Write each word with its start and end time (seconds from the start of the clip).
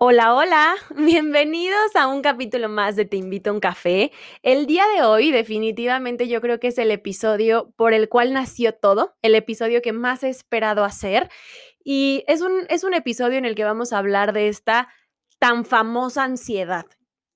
Hola, 0.00 0.32
hola, 0.32 0.76
bienvenidos 0.96 1.96
a 1.96 2.06
un 2.06 2.22
capítulo 2.22 2.68
más 2.68 2.94
de 2.94 3.04
Te 3.04 3.16
invito 3.16 3.50
a 3.50 3.52
un 3.52 3.58
café. 3.58 4.12
El 4.44 4.66
día 4.66 4.84
de 4.94 5.02
hoy 5.02 5.32
definitivamente 5.32 6.28
yo 6.28 6.40
creo 6.40 6.60
que 6.60 6.68
es 6.68 6.78
el 6.78 6.92
episodio 6.92 7.72
por 7.74 7.92
el 7.92 8.08
cual 8.08 8.32
nació 8.32 8.72
todo, 8.72 9.16
el 9.22 9.34
episodio 9.34 9.82
que 9.82 9.92
más 9.92 10.22
he 10.22 10.28
esperado 10.28 10.84
hacer 10.84 11.28
y 11.82 12.22
es 12.28 12.42
un, 12.42 12.64
es 12.68 12.84
un 12.84 12.94
episodio 12.94 13.38
en 13.38 13.44
el 13.44 13.56
que 13.56 13.64
vamos 13.64 13.92
a 13.92 13.98
hablar 13.98 14.32
de 14.32 14.46
esta 14.46 14.88
tan 15.40 15.64
famosa 15.64 16.22
ansiedad. 16.22 16.86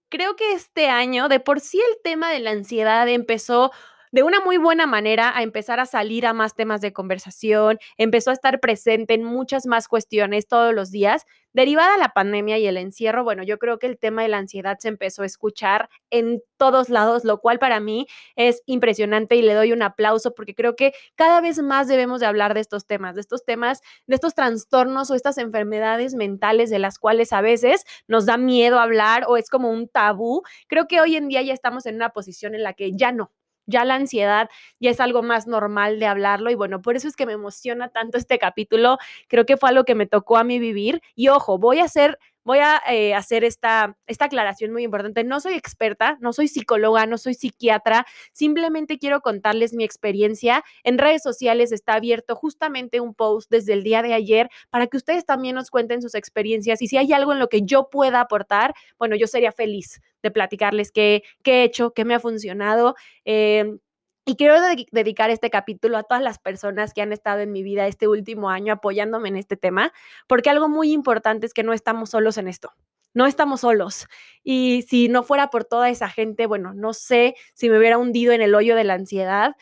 Creo 0.09 0.37
que 0.37 0.53
este 0.53 0.89
año, 0.89 1.29
de 1.29 1.41
por 1.41 1.59
sí 1.59 1.81
el 1.81 2.01
tema 2.05 2.31
de 2.31 2.39
la 2.39 2.53
ansiedad 2.53 3.09
empezó 3.09 3.73
de 4.13 4.23
una 4.23 4.41
muy 4.41 4.59
buena 4.59 4.87
manera 4.87 5.37
a 5.37 5.43
empezar 5.43 5.81
a 5.81 5.87
salir 5.87 6.27
a 6.27 6.35
más 6.35 6.55
temas 6.55 6.83
de 6.83 6.93
conversación, 6.93 7.79
empezó 7.97 8.31
a 8.31 8.35
estar 8.35 8.61
presente 8.61 9.15
en 9.15 9.25
muchas 9.25 9.67
más 9.67 9.89
cuestiones 9.89 10.47
todos 10.47 10.75
los 10.75 10.91
días. 10.91 11.25
Derivada 11.55 11.97
la 11.97 12.11
pandemia 12.11 12.59
y 12.59 12.67
el 12.67 12.77
encierro, 12.77 13.25
bueno, 13.25 13.43
yo 13.43 13.59
creo 13.59 13.79
que 13.79 13.87
el 13.87 13.99
tema 13.99 14.23
de 14.23 14.29
la 14.29 14.39
ansiedad 14.39 14.79
se 14.79 14.89
empezó 14.89 15.23
a 15.23 15.27
escuchar 15.27 15.89
en 16.11 16.43
todos 16.59 16.91
lados, 16.91 17.25
lo 17.25 17.41
cual 17.41 17.59
para 17.59 17.81
mí 17.81 18.07
es 18.37 18.63
impresionante 18.67 19.37
y 19.37 19.43
le 19.43 19.55
doy 19.55 19.73
un 19.73 19.83
aplauso 19.83 20.35
porque 20.35 20.55
creo 20.55 20.77
que 20.77 20.93
cada 21.15 21.41
vez 21.41 21.59
más 21.63 21.89
debemos 21.89 22.21
de 22.21 22.27
hablar 22.27 22.53
de 22.55 22.61
estos 22.61 22.87
temas, 22.87 23.15
de 23.15 23.23
estos 23.23 23.45
temas, 23.45 23.81
de 24.07 24.15
estos 24.15 24.35
trastornos 24.35 25.11
o 25.11 25.15
estas 25.15 25.39
enfermedades 25.39 26.15
mentales 26.15 26.69
de 26.71 26.79
las 26.79 26.99
cuales 26.99 27.33
a 27.33 27.41
veces 27.41 27.85
nos 28.09 28.27
da 28.27 28.37
miedo 28.37 28.79
hablar 28.79 29.25
o 29.27 29.37
es 29.39 29.49
como 29.49 29.71
un 29.71 29.89
tabú. 29.89 30.43
Creo 30.69 30.87
que 30.87 31.01
hoy 31.01 31.17
en 31.17 31.29
día 31.29 31.43
ya 31.43 31.55
estamos 31.55 31.87
en 31.87 31.97
una 31.97 32.11
posición 32.11 32.55
en 32.55 32.63
la 32.63 32.75
que 32.75 32.93
ya 32.93 33.13
no, 33.13 33.31
ya 33.67 33.85
la 33.85 33.95
ansiedad 33.95 34.49
ya 34.81 34.91
es 34.91 35.01
algo 35.01 35.23
más 35.23 35.47
normal 35.47 35.99
de 36.01 36.07
hablarlo 36.07 36.51
y 36.51 36.55
bueno, 36.55 36.83
por 36.83 36.97
eso 36.97 37.09
es 37.09 37.17
que 37.17 37.27
me 37.27 37.33
emociona 37.33 37.89
tanto 37.89 38.19
este 38.19 38.39
capítulo, 38.39 38.99
creo 39.29 39.47
que 39.47 39.57
fue 39.57 39.69
algo 39.71 39.85
que 39.85 39.95
me 39.95 40.07
tocó 40.07 40.37
a 40.39 40.45
mí 40.45 40.59
vivir 40.59 41.01
y 41.15 41.29
ojo, 41.29 41.59
voy 41.59 41.81
a 41.81 41.85
hacer 41.85 42.19
voy 42.45 42.59
a 42.59 42.83
eh, 42.91 43.15
hacer 43.15 43.45
esta, 43.45 43.97
esta 44.07 44.27
aclaración 44.27 44.73
muy 44.73 44.85
importante. 44.85 45.25
No 45.25 45.41
soy 45.41 45.55
experta, 45.55 46.19
no 46.21 46.33
soy 46.33 46.49
psicóloga, 46.49 47.07
no 47.07 47.19
soy 47.19 47.35
psiquiatra, 47.35 48.07
simplemente 48.33 48.99
quiero 48.99 49.21
contarles 49.21 49.73
mi 49.75 49.85
experiencia. 49.85 50.65
En 50.85 50.99
redes 50.99 51.23
sociales 51.23 51.73
está 51.73 51.95
abierto 51.95 52.35
justamente 52.37 53.01
un 53.01 53.15
post 53.15 53.51
desde 53.51 53.73
el 53.73 53.83
día 53.83 54.03
de 54.03 54.15
ayer 54.15 54.49
para 54.71 54.87
que 54.87 54.97
ustedes 54.97 55.25
también 55.25 55.55
nos 55.55 55.71
cuenten 55.71 56.03
sus 56.03 56.15
experiencias 56.15 56.83
y 56.83 56.89
si 56.89 56.97
hay 56.97 57.13
algo 57.13 57.33
en 57.33 57.39
lo 57.39 57.49
que 57.49 57.63
yo 57.63 57.89
pueda 57.91 58.21
aportar, 58.21 58.75
bueno, 58.99 59.17
yo 59.17 59.27
sería 59.27 59.53
feliz 59.53 60.01
de 60.23 60.31
platicarles 60.31 60.93
qué, 60.93 61.23
qué 61.43 61.61
he 61.61 61.65
hecho, 61.65 61.93
qué 61.93 62.05
me 62.05 62.15
ha 62.15 62.21
funcionado. 62.21 62.95
Eh, 63.25 63.79
y 64.25 64.37
quiero 64.37 64.57
dedicar 64.93 65.31
este 65.31 65.51
capítulo 65.51 65.97
a 65.99 66.05
todas 66.05 66.23
las 66.23 66.39
personas 66.39 66.95
que 66.95 67.03
han 67.03 67.13
estado 67.13 67.41
en 67.41 67.51
mi 67.53 67.63
vida 67.63 67.87
este 67.87 68.07
último 68.07 68.51
año 68.51 68.73
apoyándome 68.75 69.29
en 69.29 69.37
este 69.37 69.57
tema, 69.57 69.93
porque 70.29 70.51
algo 70.51 70.69
muy 70.69 70.93
importante 70.93 71.47
es 71.47 71.55
que 71.55 71.65
no 71.65 71.73
estamos 71.73 72.11
solos 72.11 72.39
en 72.39 72.49
esto. 72.49 72.73
No 73.15 73.27
estamos 73.27 73.61
solos. 73.61 74.07
Y 74.43 74.83
si 74.89 75.09
no 75.09 75.23
fuera 75.23 75.51
por 75.51 75.65
toda 75.65 75.91
esa 75.91 76.09
gente, 76.09 76.47
bueno, 76.47 76.73
no 76.73 76.95
sé 76.95 77.35
si 77.55 77.69
me 77.69 77.79
hubiera 77.79 77.99
hundido 77.99 78.33
en 78.33 78.41
el 78.43 78.55
hoyo 78.55 78.77
de 78.77 78.85
la 78.85 78.95
ansiedad 78.95 79.55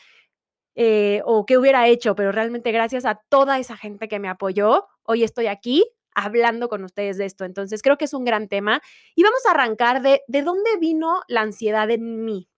eh, 0.75 1.21
o 1.25 1.45
qué 1.45 1.57
hubiera 1.57 1.87
hecho, 1.87 2.15
pero 2.15 2.31
realmente 2.31 2.71
gracias 2.71 3.05
a 3.05 3.15
toda 3.29 3.59
esa 3.59 3.75
gente 3.77 4.07
que 4.07 4.19
me 4.19 4.29
apoyó, 4.29 4.87
hoy 5.03 5.23
estoy 5.23 5.47
aquí 5.47 5.85
hablando 6.15 6.69
con 6.69 6.83
ustedes 6.83 7.17
de 7.17 7.25
esto. 7.25 7.45
Entonces, 7.45 7.81
creo 7.81 7.97
que 7.97 8.05
es 8.05 8.13
un 8.13 8.25
gran 8.25 8.47
tema. 8.47 8.81
Y 9.15 9.23
vamos 9.23 9.45
a 9.47 9.51
arrancar 9.51 10.01
de, 10.01 10.21
de 10.27 10.43
dónde 10.43 10.77
vino 10.79 11.21
la 11.27 11.41
ansiedad 11.41 11.89
en 11.89 12.25
mí. 12.25 12.50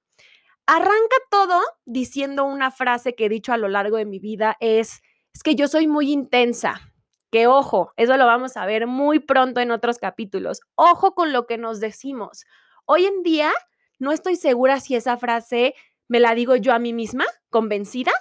Arranca 0.65 1.15
todo 1.29 1.59
diciendo 1.85 2.45
una 2.45 2.71
frase 2.71 3.15
que 3.15 3.25
he 3.25 3.29
dicho 3.29 3.51
a 3.51 3.57
lo 3.57 3.67
largo 3.67 3.97
de 3.97 4.05
mi 4.05 4.19
vida, 4.19 4.55
es, 4.59 5.01
es 5.33 5.43
que 5.43 5.55
yo 5.55 5.67
soy 5.67 5.87
muy 5.87 6.11
intensa. 6.11 6.93
Que 7.31 7.47
ojo, 7.47 7.91
eso 7.97 8.15
lo 8.15 8.25
vamos 8.25 8.55
a 8.57 8.65
ver 8.65 8.87
muy 8.87 9.19
pronto 9.19 9.59
en 9.59 9.71
otros 9.71 9.97
capítulos. 9.97 10.61
Ojo 10.75 11.15
con 11.15 11.33
lo 11.33 11.47
que 11.47 11.57
nos 11.57 11.79
decimos. 11.79 12.45
Hoy 12.85 13.05
en 13.05 13.23
día 13.23 13.51
no 13.99 14.11
estoy 14.11 14.35
segura 14.35 14.79
si 14.79 14.95
esa 14.95 15.17
frase 15.17 15.73
me 16.07 16.19
la 16.19 16.35
digo 16.35 16.55
yo 16.55 16.73
a 16.73 16.79
mí 16.79 16.93
misma, 16.93 17.25
convencida, 17.49 18.11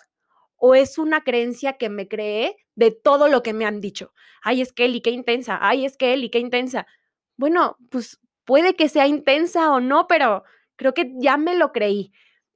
o 0.56 0.75
es 0.75 0.99
una 0.99 1.22
creencia 1.25 1.75
que 1.75 1.89
me 1.89 2.09
creé 2.09 2.56
de 2.75 2.91
todo 2.91 3.28
lo 3.28 3.43
que 3.43 3.53
me 3.53 3.66
han 3.66 3.81
dicho. 3.81 4.12
Ay, 4.43 4.62
es 4.62 4.72
que 4.72 4.87
Eli, 4.87 5.03
qué 5.03 5.11
intensa. 5.11 5.59
Ay, 5.61 5.84
es 5.84 5.97
que 5.97 6.15
Eli, 6.15 6.31
qué 6.31 6.39
intensa. 6.39 6.87
Bueno, 7.37 7.77
pues 7.91 8.21
puede 8.45 8.75
que 8.75 8.89
sea 8.89 9.06
intensa 9.06 9.72
o 9.72 9.81
no, 9.81 10.06
pero 10.06 10.45
creo 10.77 10.95
que 10.95 11.12
ya 11.16 11.37
me 11.37 11.56
lo 11.56 11.72
creí. 11.72 12.12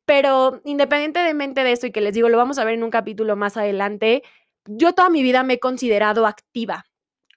Pero 0.07 0.61
independientemente 0.65 1.65
de 1.65 1.73
eso 1.73 1.87
y 1.87 1.93
que 1.93 2.01
les 2.01 2.15
digo, 2.15 2.29
lo 2.29 2.39
vamos 2.39 2.59
a 2.59 2.65
ver 2.65 2.75
en 2.75 2.85
un 2.85 2.91
capítulo 2.91 3.37
más 3.37 3.57
adelante, 3.57 4.23
yo 4.67 4.93
toda 4.95 5.11
mi 5.11 5.23
vida 5.23 5.43
me 5.43 5.55
he 5.55 5.59
considerado 5.61 6.27
activa, 6.27 6.87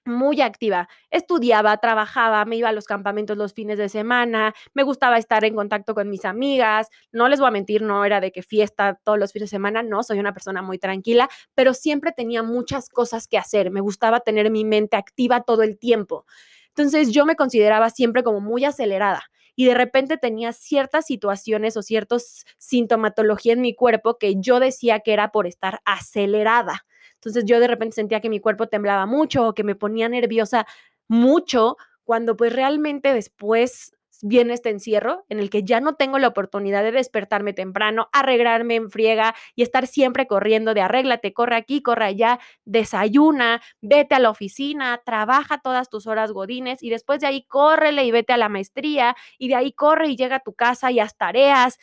muy 0.04 0.40
activa. 0.40 0.88
Estudiaba, 1.10 1.76
trabajaba, 1.78 2.44
me 2.44 2.56
iba 2.56 2.68
a 2.70 2.72
los 2.72 2.86
campamentos 2.86 3.36
los 3.36 3.54
fines 3.54 3.78
de 3.78 3.88
semana, 3.88 4.54
me 4.74 4.82
gustaba 4.84 5.18
estar 5.18 5.44
en 5.44 5.54
contacto 5.56 5.94
con 5.94 6.10
mis 6.10 6.24
amigas. 6.24 6.88
No 7.12 7.28
les 7.28 7.40
voy 7.40 7.48
a 7.48 7.52
mentir, 7.52 7.82
no 7.82 8.04
era 8.04 8.20
de 8.20 8.32
que 8.32 8.42
fiesta 8.42 9.00
todos 9.04 9.18
los 9.18 9.32
fines 9.32 9.50
de 9.50 9.56
semana, 9.56 9.82
no, 9.82 10.02
soy 10.02 10.20
una 10.20 10.32
persona 10.32 10.62
muy 10.62 10.78
tranquila, 10.78 11.28
pero 11.54 11.74
siempre 11.74 12.12
tenía 12.12 12.42
muchas 12.42 12.88
cosas 12.88 13.28
que 13.28 13.38
hacer. 13.38 13.70
Me 13.70 13.80
gustaba 13.80 14.20
tener 14.20 14.50
mi 14.50 14.64
mente 14.64 14.96
activa 14.96 15.42
todo 15.42 15.62
el 15.62 15.78
tiempo. 15.78 16.26
Entonces 16.68 17.10
yo 17.12 17.26
me 17.26 17.36
consideraba 17.36 17.90
siempre 17.90 18.22
como 18.22 18.40
muy 18.40 18.64
acelerada 18.64 19.24
y 19.60 19.66
de 19.66 19.74
repente 19.74 20.16
tenía 20.16 20.54
ciertas 20.54 21.04
situaciones 21.04 21.76
o 21.76 21.82
ciertas 21.82 22.46
sintomatología 22.56 23.52
en 23.52 23.60
mi 23.60 23.74
cuerpo 23.74 24.16
que 24.16 24.36
yo 24.40 24.58
decía 24.58 25.00
que 25.00 25.12
era 25.12 25.32
por 25.32 25.46
estar 25.46 25.80
acelerada. 25.84 26.86
Entonces 27.16 27.44
yo 27.44 27.60
de 27.60 27.66
repente 27.66 27.96
sentía 27.96 28.22
que 28.22 28.30
mi 28.30 28.40
cuerpo 28.40 28.68
temblaba 28.68 29.04
mucho 29.04 29.46
o 29.46 29.52
que 29.52 29.62
me 29.62 29.74
ponía 29.74 30.08
nerviosa 30.08 30.66
mucho, 31.08 31.76
cuando 32.04 32.38
pues 32.38 32.54
realmente 32.54 33.12
después 33.12 33.92
viene 34.22 34.54
este 34.54 34.70
encierro 34.70 35.24
en 35.28 35.40
el 35.40 35.50
que 35.50 35.62
ya 35.62 35.80
no 35.80 35.94
tengo 35.94 36.18
la 36.18 36.28
oportunidad 36.28 36.82
de 36.82 36.92
despertarme 36.92 37.52
temprano, 37.52 38.08
arreglarme 38.12 38.76
en 38.76 38.90
friega 38.90 39.34
y 39.54 39.62
estar 39.62 39.86
siempre 39.86 40.26
corriendo 40.26 40.74
de 40.74 40.82
arréglate, 40.82 41.32
corre 41.32 41.56
aquí, 41.56 41.82
corre 41.82 42.04
allá, 42.04 42.38
desayuna, 42.64 43.60
vete 43.80 44.14
a 44.14 44.18
la 44.18 44.30
oficina, 44.30 45.00
trabaja 45.04 45.60
todas 45.60 45.88
tus 45.88 46.06
horas 46.06 46.32
godines 46.32 46.82
y 46.82 46.90
después 46.90 47.20
de 47.20 47.26
ahí 47.26 47.44
córrele 47.44 48.04
y 48.04 48.10
vete 48.10 48.32
a 48.32 48.36
la 48.36 48.48
maestría 48.48 49.16
y 49.38 49.48
de 49.48 49.54
ahí 49.54 49.72
corre 49.72 50.08
y 50.08 50.16
llega 50.16 50.36
a 50.36 50.40
tu 50.40 50.52
casa 50.54 50.90
y 50.90 51.00
haz 51.00 51.16
tareas. 51.16 51.78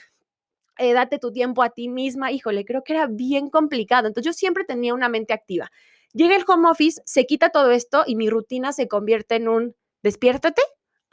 Eh, 0.80 0.94
date 0.94 1.18
tu 1.18 1.32
tiempo 1.32 1.64
a 1.64 1.72
ti 1.72 1.90
misma, 1.90 2.32
híjole, 2.32 2.64
creo 2.64 2.84
que 2.84 2.94
era 2.94 3.08
bien 3.08 3.50
complicado. 3.50 4.08
Entonces 4.08 4.32
yo 4.32 4.34
siempre 4.34 4.64
tenía 4.64 4.94
una 4.94 5.10
mente 5.10 5.34
activa. 5.34 5.72
Llega 6.14 6.36
el 6.36 6.46
home 6.48 6.70
office, 6.70 7.02
se 7.06 7.26
quita 7.26 7.50
todo 7.50 7.72
esto 7.72 8.04
y 8.06 8.16
mi 8.16 8.30
rutina 8.30 8.74
se 8.74 8.88
convierte 8.88 9.36
en 9.36 9.50
un 9.50 9.76
despiértate, 10.04 10.62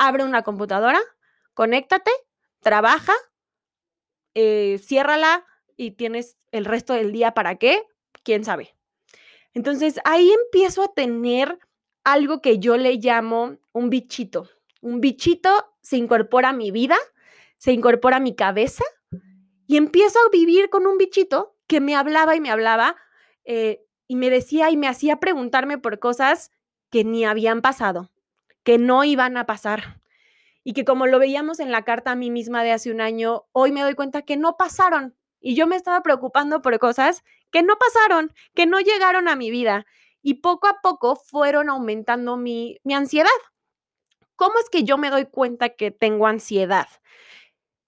abre 0.06 0.25
una 0.25 0.42
computadora, 0.42 1.00
conéctate, 1.54 2.10
trabaja, 2.60 3.15
eh, 4.34 4.81
ciérrala 4.82 5.44
y 5.76 5.92
tienes 5.92 6.37
el 6.50 6.65
resto 6.65 6.92
del 6.92 7.12
día 7.12 7.32
para 7.32 7.56
qué, 7.56 7.82
quién 8.22 8.44
sabe. 8.44 8.75
Entonces 9.53 10.00
ahí 10.04 10.32
empiezo 10.32 10.82
a 10.82 10.92
tener 10.92 11.59
algo 12.03 12.41
que 12.41 12.59
yo 12.59 12.76
le 12.76 12.97
llamo 12.97 13.56
un 13.72 13.91
bichito. 13.91 14.48
Un 14.81 15.00
bichito 15.00 15.50
se 15.81 15.97
incorpora 15.97 16.50
a 16.50 16.53
mi 16.53 16.71
vida, 16.71 16.97
se 17.56 17.72
incorpora 17.72 18.16
a 18.16 18.21
mi 18.21 18.34
cabeza 18.34 18.84
y 19.66 19.76
empiezo 19.76 20.19
a 20.19 20.31
vivir 20.31 20.69
con 20.71 20.86
un 20.86 20.98
bichito 20.98 21.56
que 21.66 21.81
me 21.81 21.94
hablaba 21.94 22.36
y 22.36 22.41
me 22.41 22.50
hablaba 22.50 22.97
eh, 23.44 23.86
y 24.06 24.16
me 24.16 24.31
decía 24.31 24.71
y 24.71 24.76
me 24.76 24.88
hacía 24.88 25.16
preguntarme 25.16 25.78
por 25.78 25.98
cosas 25.98 26.50
que 26.91 27.04
ni 27.04 27.25
habían 27.25 27.62
pasado, 27.62 28.10
que 28.65 28.79
no 28.79 29.05
iban 29.05 29.37
a 29.37 29.47
pasar 29.47 30.01
y 30.65 30.73
que 30.73 30.85
como 30.85 31.07
lo 31.07 31.19
veíamos 31.19 31.61
en 31.61 31.71
la 31.71 31.83
carta 31.83 32.13
a 32.13 32.17
mí 32.17 32.31
misma 32.31 32.65
de 32.65 32.73
hace 32.73 32.91
un 32.91 33.01
año, 33.01 33.45
hoy 33.53 33.71
me 33.71 33.83
doy 33.83 33.95
cuenta 33.95 34.23
que 34.23 34.37
no 34.37 34.57
pasaron 34.57 35.15
y 35.41 35.55
yo 35.55 35.67
me 35.67 35.77
estaba 35.77 36.03
preocupando 36.03 36.63
por 36.63 36.79
cosas 36.79 37.23
que 37.53 37.63
no 37.63 37.77
pasaron, 37.79 38.33
que 38.55 38.67
no 38.67 38.81
llegaron 38.81 39.29
a 39.29 39.37
mi 39.37 39.51
vida 39.51 39.87
y 40.23 40.35
poco 40.35 40.67
a 40.67 40.81
poco 40.83 41.17
fueron 41.17 41.69
aumentando 41.69 42.37
mi, 42.39 42.79
mi 42.83 42.95
ansiedad. 42.95 43.29
¿Cómo 44.37 44.59
es 44.59 44.71
que 44.71 44.83
yo 44.83 44.99
me 44.99 45.10
doy 45.10 45.27
cuenta 45.27 45.69
que 45.69 45.91
tengo 45.91 46.27
ansiedad? 46.27 46.89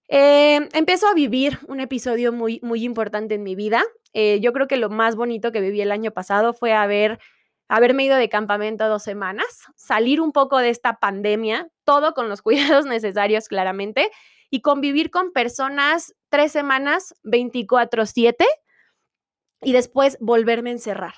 Eh, 0.08 0.68
empiezo 0.74 1.08
a 1.08 1.14
vivir 1.14 1.58
un 1.66 1.80
episodio 1.80 2.32
muy, 2.32 2.60
muy 2.62 2.84
importante 2.84 3.34
en 3.34 3.42
mi 3.42 3.54
vida. 3.54 3.82
Eh, 4.12 4.38
yo 4.40 4.52
creo 4.52 4.68
que 4.68 4.76
lo 4.76 4.88
más 4.88 5.16
bonito 5.16 5.50
que 5.50 5.60
viví 5.60 5.80
el 5.80 5.90
año 5.90 6.12
pasado 6.12 6.52
fue 6.52 6.72
haber 6.72 7.18
haberme 7.68 8.04
ido 8.04 8.16
de 8.16 8.28
campamento 8.28 8.88
dos 8.88 9.02
semanas, 9.02 9.46
salir 9.74 10.20
un 10.20 10.32
poco 10.32 10.58
de 10.58 10.70
esta 10.70 10.98
pandemia, 10.98 11.68
todo 11.84 12.14
con 12.14 12.28
los 12.28 12.42
cuidados 12.42 12.86
necesarios 12.86 13.48
claramente, 13.48 14.10
y 14.50 14.60
convivir 14.60 15.10
con 15.10 15.32
personas 15.32 16.14
tres 16.28 16.52
semanas, 16.52 17.14
24/7, 17.24 18.46
y 19.62 19.72
después 19.72 20.16
volverme 20.20 20.70
a 20.70 20.74
encerrar. 20.74 21.14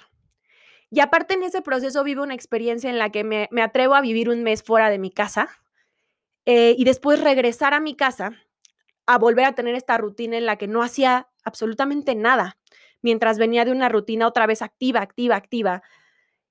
Y 0.90 1.00
aparte 1.00 1.34
en 1.34 1.42
ese 1.42 1.60
proceso 1.60 2.02
vivo 2.02 2.22
una 2.22 2.34
experiencia 2.34 2.88
en 2.88 2.98
la 2.98 3.10
que 3.10 3.24
me, 3.24 3.48
atrevo 3.62 3.94
a 3.94 4.00
vivir 4.00 4.30
un 4.30 4.42
mes 4.42 4.62
fuera 4.62 4.88
de 4.88 4.98
mi 4.98 5.10
casa 5.10 5.50
eh, 6.46 6.74
y 6.78 6.84
después 6.84 7.20
regresar 7.20 7.74
a 7.74 7.80
mi 7.80 7.94
casa 7.94 8.32
a 9.06 9.18
volver 9.18 9.44
a 9.44 9.54
tener 9.54 9.74
esta 9.74 9.98
rutina 9.98 10.38
en 10.38 10.46
la 10.46 10.56
que 10.56 10.66
no 10.66 10.82
hacía 10.82 11.28
absolutamente 11.44 12.14
nada, 12.14 12.58
mientras 13.02 13.38
venía 13.38 13.64
de 13.64 13.72
una 13.72 13.88
rutina 13.88 14.26
otra 14.26 14.46
vez 14.46 14.62
activa, 14.62 15.00
activa, 15.00 15.36
activa, 15.36 15.82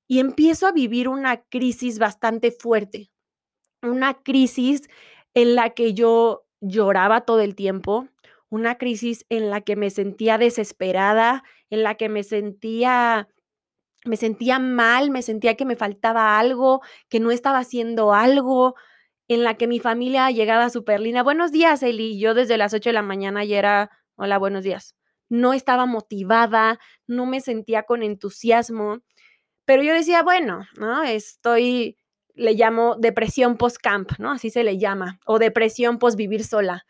y 0.07 0.19
empiezo 0.19 0.67
a 0.67 0.71
vivir 0.71 1.09
una 1.09 1.43
crisis 1.43 1.99
bastante 1.99 2.51
fuerte. 2.51 3.11
una 3.83 4.15
crisis 4.15 4.89
en 5.33 5.55
la 5.55 5.71
que 5.71 5.93
yo 5.93 6.45
lloraba 6.61 7.21
todo 7.21 7.41
el 7.41 7.55
tiempo, 7.55 8.07
una 8.49 8.77
crisis 8.77 9.25
en 9.29 9.49
la 9.49 9.61
que 9.61 9.75
me 9.75 9.89
sentía 9.91 10.37
desesperada, 10.37 11.43
en 11.69 11.83
la 11.83 11.95
que 11.95 12.09
me 12.09 12.23
sentía 12.23 13.27
me 14.05 14.17
sentía 14.17 14.59
mal, 14.59 15.11
me 15.11 15.21
sentía 15.21 15.55
que 15.55 15.65
me 15.65 15.75
faltaba 15.75 16.39
algo, 16.39 16.81
que 17.09 17.19
no 17.19 17.31
estaba 17.31 17.59
haciendo 17.59 18.13
algo, 18.13 18.75
en 19.27 19.43
la 19.43 19.55
que 19.55 19.67
mi 19.67 19.79
familia 19.79 20.31
llegaba 20.31 20.69
súper 20.69 21.01
linda. 21.01 21.23
Buenos 21.23 21.51
días, 21.51 21.83
Eli. 21.83 22.19
Yo 22.19 22.33
desde 22.33 22.57
las 22.57 22.73
8 22.73 22.89
de 22.89 22.93
la 22.93 23.01
mañana 23.01 23.43
ya 23.45 23.57
era, 23.59 23.91
hola, 24.15 24.37
buenos 24.37 24.63
días. 24.63 24.95
No 25.29 25.53
estaba 25.53 25.85
motivada, 25.85 26.79
no 27.07 27.25
me 27.25 27.41
sentía 27.41 27.83
con 27.83 28.03
entusiasmo, 28.03 28.99
pero 29.67 29.83
yo 29.83 29.93
decía, 29.93 30.23
bueno, 30.23 30.65
¿no? 30.79 31.03
Estoy, 31.03 31.97
le 32.35 32.53
llamo 32.53 32.95
depresión 32.97 33.57
post-camp, 33.57 34.13
¿no? 34.17 34.31
Así 34.31 34.49
se 34.49 34.63
le 34.63 34.77
llama, 34.77 35.19
o 35.25 35.39
depresión 35.39 35.99
post-vivir 35.99 36.45
sola. 36.45 36.85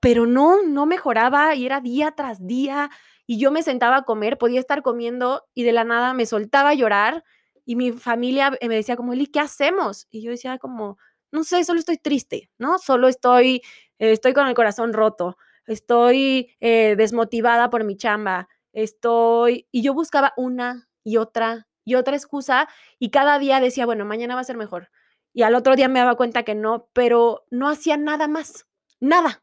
Pero 0.00 0.26
no, 0.26 0.64
no 0.64 0.86
mejoraba 0.86 1.54
y 1.54 1.66
era 1.66 1.80
día 1.80 2.10
tras 2.16 2.44
día 2.44 2.90
y 3.28 3.38
yo 3.38 3.52
me 3.52 3.62
sentaba 3.62 3.98
a 3.98 4.02
comer, 4.02 4.38
podía 4.38 4.58
estar 4.58 4.82
comiendo 4.82 5.44
y 5.54 5.62
de 5.62 5.70
la 5.70 5.84
nada 5.84 6.14
me 6.14 6.26
soltaba 6.26 6.70
a 6.70 6.74
llorar 6.74 7.22
y 7.64 7.76
mi 7.76 7.92
familia 7.92 8.50
me 8.60 8.74
decía 8.74 8.96
como, 8.96 9.12
Eli, 9.12 9.28
¿qué 9.28 9.38
hacemos? 9.38 10.08
Y 10.10 10.22
yo 10.22 10.32
decía 10.32 10.58
como, 10.58 10.98
no 11.30 11.44
sé, 11.44 11.62
solo 11.62 11.78
estoy 11.78 11.98
triste, 11.98 12.50
¿no? 12.58 12.78
Solo 12.78 13.06
estoy, 13.06 13.62
estoy 14.00 14.32
con 14.32 14.48
el 14.48 14.54
corazón 14.54 14.92
roto, 14.92 15.36
estoy 15.64 16.56
eh, 16.58 16.96
desmotivada 16.96 17.70
por 17.70 17.84
mi 17.84 17.96
chamba, 17.96 18.48
estoy, 18.72 19.68
y 19.70 19.82
yo 19.82 19.94
buscaba 19.94 20.32
una 20.36 20.88
y 21.04 21.18
otra 21.18 21.67
y 21.88 21.94
otra 21.94 22.16
excusa 22.16 22.68
y 22.98 23.10
cada 23.10 23.38
día 23.38 23.60
decía, 23.60 23.86
bueno, 23.86 24.04
mañana 24.04 24.34
va 24.34 24.42
a 24.42 24.44
ser 24.44 24.58
mejor. 24.58 24.90
Y 25.32 25.42
al 25.42 25.54
otro 25.54 25.74
día 25.74 25.88
me 25.88 26.00
daba 26.00 26.16
cuenta 26.16 26.42
que 26.42 26.54
no, 26.54 26.88
pero 26.92 27.46
no 27.50 27.68
hacía 27.68 27.96
nada 27.96 28.28
más, 28.28 28.66
nada. 29.00 29.42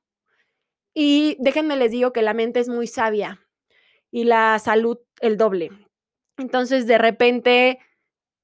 Y 0.93 1.37
déjenme 1.39 1.75
les 1.75 1.91
digo 1.91 2.13
que 2.13 2.21
la 2.21 2.33
mente 2.33 2.59
es 2.59 2.69
muy 2.69 2.85
sabia 2.85 3.41
y 4.11 4.25
la 4.25 4.59
salud 4.59 4.99
el 5.19 5.37
doble. 5.37 5.71
Entonces, 6.37 6.85
de 6.85 6.97
repente 6.97 7.79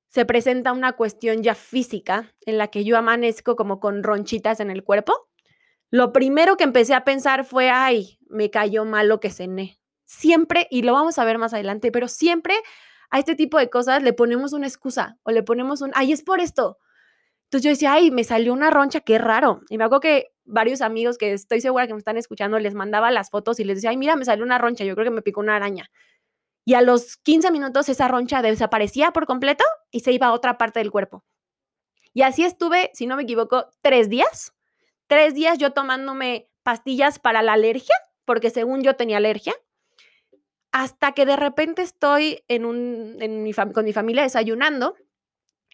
se 0.08 0.26
presenta 0.26 0.74
una 0.74 0.94
cuestión 0.94 1.44
ya 1.44 1.54
física 1.54 2.34
en 2.46 2.58
la 2.58 2.70
que 2.70 2.84
yo 2.84 2.98
amanezco 2.98 3.56
como 3.56 3.80
con 3.80 4.04
ronchitas 4.04 4.60
en 4.60 4.72
el 4.72 4.84
cuerpo. 4.84 5.30
Lo 5.90 6.12
primero 6.12 6.58
que 6.58 6.64
empecé 6.64 6.94
a 6.94 7.04
pensar 7.04 7.46
fue, 7.46 7.70
ay, 7.70 8.18
me 8.30 8.50
cayó 8.50 8.84
mal 8.84 9.08
lo 9.08 9.20
que 9.20 9.30
cené. 9.30 9.80
Siempre, 10.06 10.68
y 10.72 10.82
lo 10.82 10.94
vamos 10.94 11.20
a 11.20 11.26
ver 11.26 11.38
más 11.38 11.54
adelante, 11.54 11.92
pero 11.92 12.08
siempre 12.08 12.56
a 13.12 13.20
este 13.20 13.36
tipo 13.36 13.60
de 13.60 13.70
cosas 13.70 14.02
le 14.02 14.14
ponemos 14.14 14.54
una 14.54 14.68
excusa 14.68 15.18
o 15.24 15.32
le 15.32 15.44
ponemos 15.44 15.82
un, 15.82 15.92
ay, 15.94 16.14
es 16.14 16.24
por 16.24 16.40
esto. 16.40 16.80
Entonces 17.44 17.66
yo 17.66 17.70
decía, 17.70 17.94
ay, 17.94 18.12
me 18.12 18.24
salió 18.24 18.54
una 18.54 18.72
roncha, 18.72 19.02
qué 19.02 19.18
raro. 19.18 19.62
Y 19.70 19.78
me 19.78 19.84
acuerdo 19.84 20.00
que 20.00 20.34
varios 20.46 20.82
amigos 20.82 21.18
que 21.18 21.34
estoy 21.34 21.60
segura 21.60 21.86
que 21.86 21.94
me 21.94 22.00
están 22.00 22.16
escuchando 22.16 22.58
les 22.58 22.74
mandaba 22.74 23.12
las 23.12 23.30
fotos 23.30 23.60
y 23.60 23.66
les 23.66 23.78
decía, 23.78 23.90
ay, 23.90 23.98
mira, 23.98 24.16
me 24.16 24.24
salió 24.24 24.46
una 24.46 24.58
roncha, 24.58 24.86
yo 24.86 24.96
creo 24.96 25.04
que 25.04 25.12
me 25.12 25.22
picó 25.22 25.42
una 25.42 25.58
araña. 25.58 25.92
Y 26.64 26.76
a 26.76 26.82
los 26.82 27.18
15 27.18 27.52
minutos 27.52 27.90
esa 27.90 28.08
roncha 28.08 28.42
desaparecía 28.42 29.12
por 29.12 29.26
completo 29.26 29.66
y 29.92 30.00
se 30.00 30.14
iba 30.14 30.28
a 30.28 30.34
otra 30.34 30.58
parte 30.58 30.80
del 30.80 30.92
cuerpo. 30.92 31.26
Y 32.14 32.22
así 32.22 32.46
estuve, 32.46 32.92
si 32.94 33.08
no 33.08 33.18
me 33.18 33.24
equivoco, 33.24 33.68
tres 33.82 34.10
días. 34.10 34.54
Tres 35.08 35.34
días 35.34 35.58
yo 35.58 35.74
tomándome 35.74 36.50
pastillas 36.64 37.20
para 37.20 37.42
la 37.42 37.54
alergia, 37.54 37.96
porque 38.24 38.50
según 38.50 38.82
yo 38.84 38.96
tenía 38.96 39.18
alergia, 39.18 39.54
hasta 40.72 41.12
que 41.12 41.26
de 41.26 41.36
repente 41.36 41.82
estoy 41.82 42.44
en 42.48 42.66
un, 42.66 43.18
con 43.74 43.86
mi 43.86 43.94
familia 43.94 44.24
desayunando, 44.24 44.96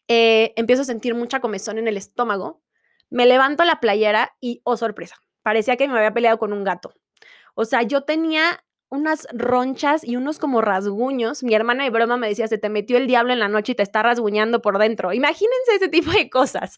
eh, 0.07 0.53
empiezo 0.55 0.83
a 0.83 0.85
sentir 0.85 1.13
mucha 1.15 1.39
comezón 1.39 1.77
en 1.77 1.87
el 1.87 1.97
estómago, 1.97 2.63
me 3.09 3.25
levanto 3.25 3.63
la 3.63 3.79
playera 3.79 4.35
y, 4.39 4.61
oh 4.63 4.77
sorpresa, 4.77 5.15
parecía 5.43 5.77
que 5.77 5.87
me 5.87 5.97
había 5.97 6.13
peleado 6.13 6.39
con 6.39 6.53
un 6.53 6.63
gato. 6.63 6.93
O 7.55 7.65
sea, 7.65 7.83
yo 7.83 8.01
tenía 8.01 8.63
unas 8.89 9.27
ronchas 9.33 10.03
y 10.03 10.15
unos 10.15 10.39
como 10.39 10.61
rasguños. 10.61 11.43
Mi 11.43 11.53
hermana 11.53 11.83
de 11.83 11.89
broma 11.89 12.17
me 12.17 12.27
decía, 12.27 12.47
se 12.47 12.57
te 12.57 12.69
metió 12.69 12.97
el 12.97 13.07
diablo 13.07 13.33
en 13.33 13.39
la 13.39 13.49
noche 13.49 13.73
y 13.73 13.75
te 13.75 13.83
está 13.83 14.03
rasguñando 14.03 14.61
por 14.61 14.77
dentro. 14.77 15.13
Imagínense 15.13 15.75
ese 15.75 15.89
tipo 15.89 16.11
de 16.11 16.29
cosas. 16.29 16.77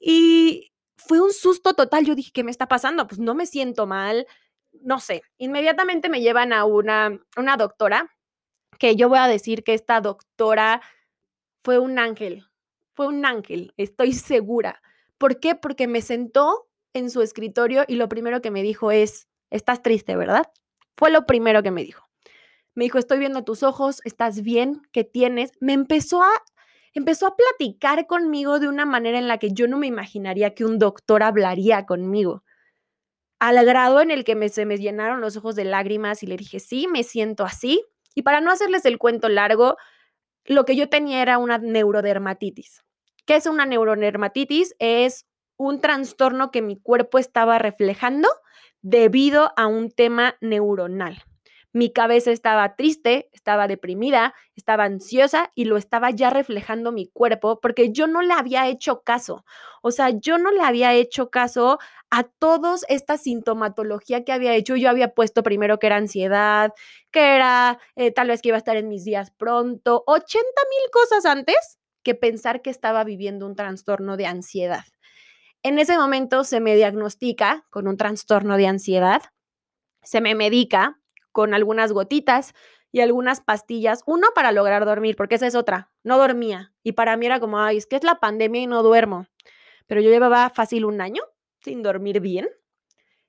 Y 0.00 0.72
fue 0.96 1.20
un 1.20 1.32
susto 1.32 1.74
total. 1.74 2.04
Yo 2.04 2.14
dije, 2.14 2.30
¿qué 2.32 2.44
me 2.44 2.50
está 2.50 2.66
pasando? 2.68 3.06
Pues 3.06 3.20
no 3.20 3.34
me 3.34 3.46
siento 3.46 3.86
mal. 3.86 4.26
No 4.82 5.00
sé. 5.00 5.22
Inmediatamente 5.38 6.08
me 6.08 6.20
llevan 6.20 6.52
a 6.52 6.64
una, 6.64 7.18
una 7.36 7.56
doctora, 7.56 8.10
que 8.78 8.96
yo 8.96 9.08
voy 9.08 9.18
a 9.18 9.28
decir 9.28 9.64
que 9.64 9.74
esta 9.74 10.00
doctora 10.00 10.80
fue 11.64 11.78
un 11.78 11.98
ángel. 11.98 12.46
Fue 12.94 13.06
un 13.06 13.24
ángel, 13.24 13.74
estoy 13.76 14.12
segura. 14.14 14.80
¿Por 15.18 15.40
qué? 15.40 15.54
Porque 15.54 15.86
me 15.86 16.00
sentó 16.00 16.68
en 16.94 17.10
su 17.10 17.22
escritorio 17.22 17.84
y 17.86 17.96
lo 17.96 18.08
primero 18.08 18.40
que 18.40 18.50
me 18.50 18.62
dijo 18.62 18.90
es, 18.90 19.28
estás 19.50 19.82
triste, 19.82 20.16
¿verdad? 20.16 20.44
Fue 20.96 21.10
lo 21.10 21.26
primero 21.26 21.62
que 21.62 21.70
me 21.70 21.84
dijo. 21.84 22.08
Me 22.74 22.84
dijo, 22.84 22.98
estoy 22.98 23.18
viendo 23.18 23.44
tus 23.44 23.62
ojos, 23.62 24.00
estás 24.04 24.42
bien, 24.42 24.82
¿qué 24.92 25.02
tienes? 25.02 25.50
Me 25.60 25.72
empezó 25.72 26.22
a, 26.22 26.30
empezó 26.92 27.26
a 27.26 27.36
platicar 27.36 28.06
conmigo 28.06 28.60
de 28.60 28.68
una 28.68 28.86
manera 28.86 29.18
en 29.18 29.26
la 29.26 29.38
que 29.38 29.52
yo 29.52 29.66
no 29.66 29.78
me 29.78 29.88
imaginaría 29.88 30.54
que 30.54 30.64
un 30.64 30.78
doctor 30.78 31.24
hablaría 31.24 31.86
conmigo. 31.86 32.44
Al 33.38 33.64
grado 33.64 34.00
en 34.00 34.10
el 34.10 34.24
que 34.24 34.34
me, 34.34 34.48
se 34.48 34.66
me 34.66 34.78
llenaron 34.78 35.20
los 35.20 35.36
ojos 35.36 35.54
de 35.54 35.64
lágrimas 35.64 36.22
y 36.22 36.26
le 36.26 36.36
dije, 36.36 36.60
sí, 36.60 36.88
me 36.88 37.04
siento 37.04 37.44
así. 37.44 37.84
Y 38.14 38.22
para 38.22 38.40
no 38.40 38.50
hacerles 38.50 38.84
el 38.84 38.98
cuento 38.98 39.28
largo, 39.28 39.76
lo 40.44 40.64
que 40.64 40.76
yo 40.76 40.88
tenía 40.88 41.22
era 41.22 41.38
una 41.38 41.58
neurodermatitis. 41.58 42.82
¿Qué 43.26 43.36
es 43.36 43.46
una 43.46 43.66
neurodermatitis? 43.66 44.74
Es 44.78 45.26
un 45.56 45.80
trastorno 45.80 46.50
que 46.50 46.62
mi 46.62 46.80
cuerpo 46.80 47.18
estaba 47.18 47.58
reflejando 47.58 48.28
debido 48.80 49.52
a 49.56 49.66
un 49.66 49.90
tema 49.90 50.36
neuronal. 50.40 51.22
Mi 51.72 51.92
cabeza 51.92 52.30
estaba 52.30 52.76
triste, 52.76 53.28
estaba 53.32 53.68
deprimida, 53.68 54.34
estaba 54.56 54.84
ansiosa 54.84 55.50
y 55.54 55.66
lo 55.66 55.76
estaba 55.76 56.10
ya 56.10 56.30
reflejando 56.30 56.92
mi 56.92 57.08
cuerpo 57.08 57.60
porque 57.60 57.92
yo 57.92 58.06
no 58.06 58.22
le 58.22 58.32
había 58.32 58.66
hecho 58.68 59.02
caso. 59.02 59.44
O 59.82 59.90
sea, 59.90 60.10
yo 60.10 60.38
no 60.38 60.50
le 60.50 60.62
había 60.62 60.94
hecho 60.94 61.30
caso 61.30 61.78
a 62.10 62.24
toda 62.24 62.76
esta 62.88 63.18
sintomatología 63.18 64.24
que 64.24 64.32
había 64.32 64.54
hecho. 64.54 64.76
Yo 64.76 64.88
había 64.88 65.14
puesto 65.14 65.42
primero 65.42 65.78
que 65.78 65.88
era 65.88 65.96
ansiedad, 65.96 66.72
que 67.10 67.36
era 67.36 67.78
eh, 67.96 68.12
tal 68.12 68.28
vez 68.28 68.40
que 68.40 68.48
iba 68.48 68.56
a 68.56 68.58
estar 68.58 68.76
en 68.76 68.88
mis 68.88 69.04
días 69.04 69.30
pronto, 69.30 70.04
80 70.06 70.42
mil 70.70 70.90
cosas 70.90 71.26
antes 71.26 71.78
que 72.02 72.14
pensar 72.14 72.62
que 72.62 72.70
estaba 72.70 73.04
viviendo 73.04 73.46
un 73.46 73.54
trastorno 73.56 74.16
de 74.16 74.26
ansiedad. 74.26 74.84
En 75.62 75.78
ese 75.78 75.98
momento 75.98 76.44
se 76.44 76.60
me 76.60 76.74
diagnostica 76.76 77.66
con 77.70 77.88
un 77.88 77.96
trastorno 77.96 78.56
de 78.56 78.66
ansiedad, 78.66 79.22
se 80.02 80.20
me 80.20 80.34
medica 80.34 80.97
con 81.38 81.54
algunas 81.54 81.92
gotitas 81.92 82.52
y 82.90 82.98
algunas 82.98 83.40
pastillas, 83.40 84.02
uno 84.06 84.26
para 84.34 84.50
lograr 84.50 84.84
dormir, 84.84 85.14
porque 85.14 85.36
esa 85.36 85.46
es 85.46 85.54
otra, 85.54 85.88
no 86.02 86.18
dormía. 86.18 86.72
Y 86.82 86.94
para 86.94 87.16
mí 87.16 87.26
era 87.26 87.38
como, 87.38 87.60
ay, 87.60 87.76
es 87.76 87.86
que 87.86 87.94
es 87.94 88.02
la 88.02 88.16
pandemia 88.16 88.62
y 88.62 88.66
no 88.66 88.82
duermo. 88.82 89.28
Pero 89.86 90.00
yo 90.00 90.10
llevaba 90.10 90.50
fácil 90.50 90.84
un 90.84 91.00
año 91.00 91.22
sin 91.60 91.84
dormir 91.84 92.18
bien. 92.18 92.48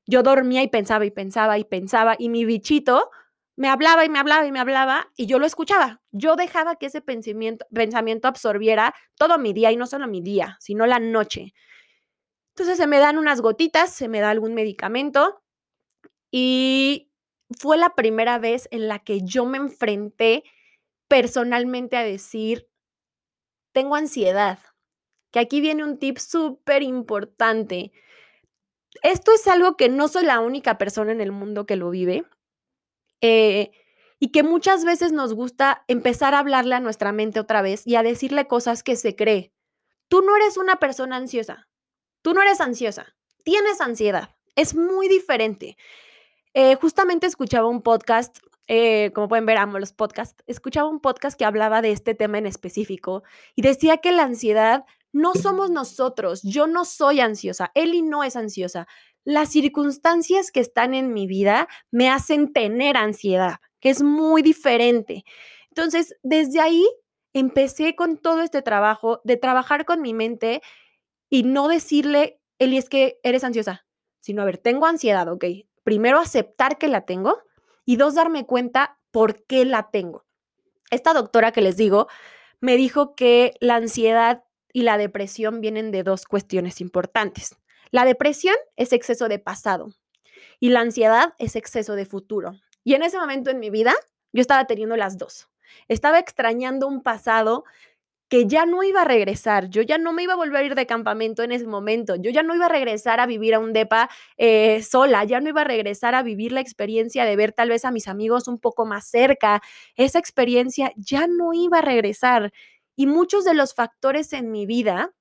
Yo 0.08 0.24
dormía 0.24 0.63
y 0.63 0.70
pensaba 0.70 1.06
y 1.06 1.12
pensaba 1.12 1.60
y 1.60 1.66
pensaba 1.66 2.16
y 2.18 2.30
mi 2.30 2.46
bichito 2.46 3.12
me 3.56 3.70
hablaba 3.70 4.06
y 4.06 4.10
me 4.10 4.18
hablaba 4.18 4.48
y 4.48 4.51
me 4.51 4.60
hablaba 4.60 5.12
y 5.16 5.28
yo 5.28 5.38
lo 5.38 5.46
escuchaba. 5.46 6.01
Yo 6.10 6.36
dejaba 6.36 6.78
que 6.78 6.88
ese 6.88 7.01
pensamiento, 7.01 7.68
pensamiento 7.72 8.28
absorbiera 8.28 8.96
todo 9.20 9.38
mi 9.38 9.54
día 9.54 9.72
y 9.72 9.75
no 9.75 9.86
solo 9.86 10.08
mi 10.08 10.22
día, 10.22 10.58
sino 10.60 10.88
la 10.88 10.98
noche. 10.98 11.54
Entonces 12.56 12.75
se 12.75 12.88
me 12.88 12.98
dan 12.98 13.20
unas 13.20 13.39
gotitas, 13.39 13.94
se 13.94 14.08
me 14.08 14.20
da 14.20 14.32
algún 14.32 14.56
medicamento 14.56 15.44
y 16.32 17.09
fue 17.60 17.78
la 17.78 17.94
primera 17.94 18.39
vez 18.39 18.70
en 18.72 18.88
la 18.88 19.00
que 19.00 19.22
yo 19.22 19.46
me 19.46 19.58
enfrenté 19.58 20.44
personalmente 21.10 21.98
a 21.98 22.04
decir, 22.04 22.70
tengo 23.74 23.96
ansiedad, 23.96 24.60
que 25.32 25.39
aquí 25.39 25.60
viene 25.60 25.84
un 25.84 26.00
tip 26.00 26.18
súper 26.18 26.84
importante. 26.84 27.92
Esto 29.04 29.34
es 29.34 29.46
algo 29.48 29.75
que 29.75 29.89
no 29.89 30.08
soy 30.08 30.24
la 30.25 30.39
única 30.39 30.78
persona 30.78 31.12
en 31.12 31.20
el 31.20 31.34
mundo 31.34 31.66
que 31.66 31.75
lo 31.75 31.89
vive 31.89 32.24
eh, 33.22 33.72
y 34.20 34.32
que 34.32 34.42
muchas 34.44 34.86
veces 34.86 35.12
nos 35.12 35.34
gusta 35.34 35.84
empezar 35.88 36.34
a 36.34 36.39
hablarle 36.39 36.75
a 36.75 36.80
nuestra 36.80 37.12
mente 37.12 37.42
otra 37.42 37.62
vez 37.62 37.86
y 37.86 37.96
a 37.96 38.04
decirle 38.04 38.48
cosas 38.48 38.84
que 38.84 38.96
se 38.96 39.16
cree. 39.16 39.54
Tú 40.08 40.22
no 40.22 40.36
eres 40.38 40.58
una 40.58 40.78
persona 40.78 41.18
ansiosa. 41.18 41.68
Tú 42.22 42.34
no 42.34 42.42
eres 42.42 42.62
ansiosa, 42.62 43.16
tienes 43.44 43.82
ansiedad. 43.82 44.36
Es 44.56 44.75
muy 44.75 45.08
diferente. 45.08 45.78
Eh, 46.53 46.75
justamente 46.75 47.27
escuchaba 47.27 47.68
un 47.68 47.82
podcast, 47.82 48.39
eh, 48.68 49.12
como 49.13 49.27
pueden 49.27 49.46
ver, 49.46 49.58
amo 49.58 49.79
los 49.79 49.94
podcasts. 49.94 50.44
Escuchaba 50.48 50.89
un 50.89 51.00
podcast 51.00 51.38
que 51.38 51.46
hablaba 51.46 51.82
de 51.82 51.91
este 51.91 52.15
tema 52.15 52.38
en 52.38 52.46
específico 52.46 53.24
y 53.56 53.62
decía 53.62 53.98
que 53.98 54.12
la 54.12 54.24
ansiedad 54.24 54.86
no 55.12 55.34
somos 55.36 55.70
nosotros. 55.72 56.41
Yo 56.44 56.68
no 56.68 56.86
soy 56.86 57.20
ansiosa. 57.20 57.72
Eli 57.75 58.01
no 58.01 58.24
es 58.24 58.36
ansiosa. 58.36 58.88
Las 59.25 59.50
circunstancias 59.50 60.51
que 60.51 60.60
están 60.60 60.94
en 60.94 61.13
mi 61.13 61.27
vida 61.27 61.68
me 61.91 62.10
hacen 62.10 62.53
tener 62.53 62.98
ansiedad, 62.98 63.58
que 63.79 63.89
es 63.89 64.01
muy 64.01 64.41
diferente. 64.41 65.24
Entonces, 65.70 66.15
desde 66.24 66.62
ahí 66.62 66.88
empecé 67.34 67.96
con 67.96 68.18
todo 68.18 68.41
este 68.41 68.62
trabajo 68.62 69.22
de 69.24 69.38
trabajar 69.38 69.86
con 69.86 70.01
mi 70.01 70.13
mente 70.13 70.62
y 71.29 71.44
no 71.44 71.68
decirle, 71.68 72.41
Eli, 72.58 72.77
es 72.77 72.89
que 72.89 73.20
eres 73.24 73.44
ansiosa, 73.44 73.86
sino, 74.20 74.41
a 74.41 74.46
ver, 74.46 74.58
tengo 74.58 74.86
ansiedad, 74.88 75.27
ok. 75.32 75.46
Primero 75.83 76.19
aceptar 76.19 76.77
que 76.77 76.88
la 76.88 77.05
tengo 77.05 77.39
y 77.86 77.95
dos, 77.95 78.15
darme 78.15 78.45
cuenta 78.45 79.00
por 79.12 79.43
qué 79.45 79.65
la 79.65 79.89
tengo. 79.89 80.25
Esta 80.91 81.13
doctora 81.13 81.51
que 81.51 81.62
les 81.62 81.77
digo 81.77 82.07
me 82.59 82.77
dijo 82.77 83.15
que 83.15 83.53
la 83.59 83.75
ansiedad 83.75 84.43
y 84.74 84.83
la 84.83 84.98
depresión 84.98 85.62
vienen 85.62 85.91
de 85.91 86.03
dos 86.03 86.25
cuestiones 86.25 86.81
importantes. 86.81 87.55
La 87.91 88.05
depresión 88.05 88.55
es 88.75 88.93
exceso 88.93 89.27
de 89.27 89.39
pasado 89.39 89.93
y 90.59 90.69
la 90.69 90.81
ansiedad 90.81 91.33
es 91.39 91.55
exceso 91.55 91.95
de 91.95 92.05
futuro. 92.05 92.53
Y 92.83 92.93
en 92.93 93.03
ese 93.03 93.17
momento 93.17 93.50
en 93.50 93.59
mi 93.59 93.69
vida 93.69 93.95
yo 94.31 94.41
estaba 94.41 94.65
teniendo 94.65 94.95
las 94.95 95.17
dos. 95.17 95.50
Estaba 95.88 96.19
extrañando 96.19 96.88
un 96.88 97.01
pasado 97.01 97.63
que 98.29 98.45
ya 98.48 98.65
no 98.65 98.83
iba 98.83 99.01
a 99.01 99.05
regresar, 99.05 99.69
yo 99.69 99.81
ya 99.81 99.98
no 99.98 100.13
me 100.13 100.24
iba 100.24 100.33
a 100.33 100.36
volver 100.38 100.57
a 100.62 100.63
ir 100.63 100.75
de 100.75 100.86
campamento 100.86 101.41
en 101.43 101.51
ese 101.51 101.65
momento, 101.65 102.15
yo 102.15 102.29
ya 102.29 102.43
no 102.43 102.55
iba 102.55 102.67
a 102.67 102.69
regresar 102.69 103.19
a 103.19 103.25
vivir 103.25 103.55
a 103.55 103.59
un 103.59 103.74
DEPA 103.74 104.09
eh, 104.38 104.83
sola, 104.83 105.24
ya 105.24 105.39
no 105.41 105.50
iba 105.50 105.62
a 105.62 105.63
regresar 105.63 106.13
a 106.13 106.21
vivir 106.21 106.51
la 106.51 106.62
experiencia 106.62 107.25
de 107.25 107.36
ver 107.36 107.53
tal 107.53 107.69
vez 107.69 107.86
a 107.86 107.91
mis 107.91 108.07
amigos 108.07 108.48
un 108.48 108.59
poco 108.59 108.86
más 108.86 109.07
cerca, 109.09 109.62
esa 109.95 110.19
experiencia 110.19 110.91
ya 110.95 111.27
no 111.27 111.53
iba 111.53 111.79
a 111.79 111.81
regresar. 111.81 112.53
Y 112.95 113.07
muchos 113.07 113.45
de 113.45 113.53
los 113.55 113.74
factores 113.74 114.33
en 114.33 114.51
mi 114.51 114.65
vida 114.65 115.12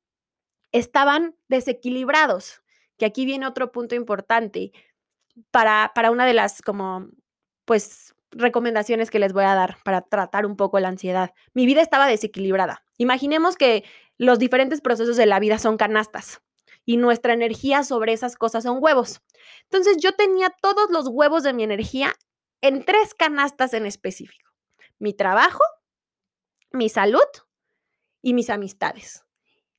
estaban 0.72 1.36
desequilibrados, 1.48 2.62
que 2.98 3.06
aquí 3.06 3.24
viene 3.26 3.46
otro 3.46 3.72
punto 3.72 3.94
importante 3.94 4.72
para, 5.50 5.92
para 5.94 6.10
una 6.10 6.26
de 6.26 6.34
las 6.34 6.62
como, 6.62 7.08
pues, 7.64 8.14
recomendaciones 8.32 9.10
que 9.10 9.18
les 9.18 9.32
voy 9.32 9.44
a 9.44 9.54
dar 9.54 9.78
para 9.84 10.02
tratar 10.02 10.46
un 10.46 10.56
poco 10.56 10.80
la 10.80 10.88
ansiedad. 10.88 11.32
Mi 11.54 11.66
vida 11.66 11.82
estaba 11.82 12.06
desequilibrada. 12.06 12.82
Imaginemos 12.98 13.56
que 13.56 13.84
los 14.18 14.38
diferentes 14.38 14.80
procesos 14.80 15.16
de 15.16 15.26
la 15.26 15.38
vida 15.38 15.58
son 15.58 15.76
canastas 15.76 16.42
y 16.84 16.96
nuestra 16.96 17.32
energía 17.32 17.84
sobre 17.84 18.12
esas 18.12 18.36
cosas 18.36 18.64
son 18.64 18.78
huevos. 18.80 19.20
Entonces 19.64 19.98
yo 19.98 20.12
tenía 20.12 20.50
todos 20.60 20.90
los 20.90 21.08
huevos 21.08 21.42
de 21.44 21.52
mi 21.52 21.62
energía 21.62 22.14
en 22.60 22.84
tres 22.84 23.14
canastas 23.14 23.72
en 23.72 23.86
específico. 23.86 24.50
Mi 24.98 25.14
trabajo, 25.14 25.62
mi 26.72 26.88
salud 26.88 27.20
y 28.20 28.34
mis 28.34 28.50
amistades. 28.50 29.24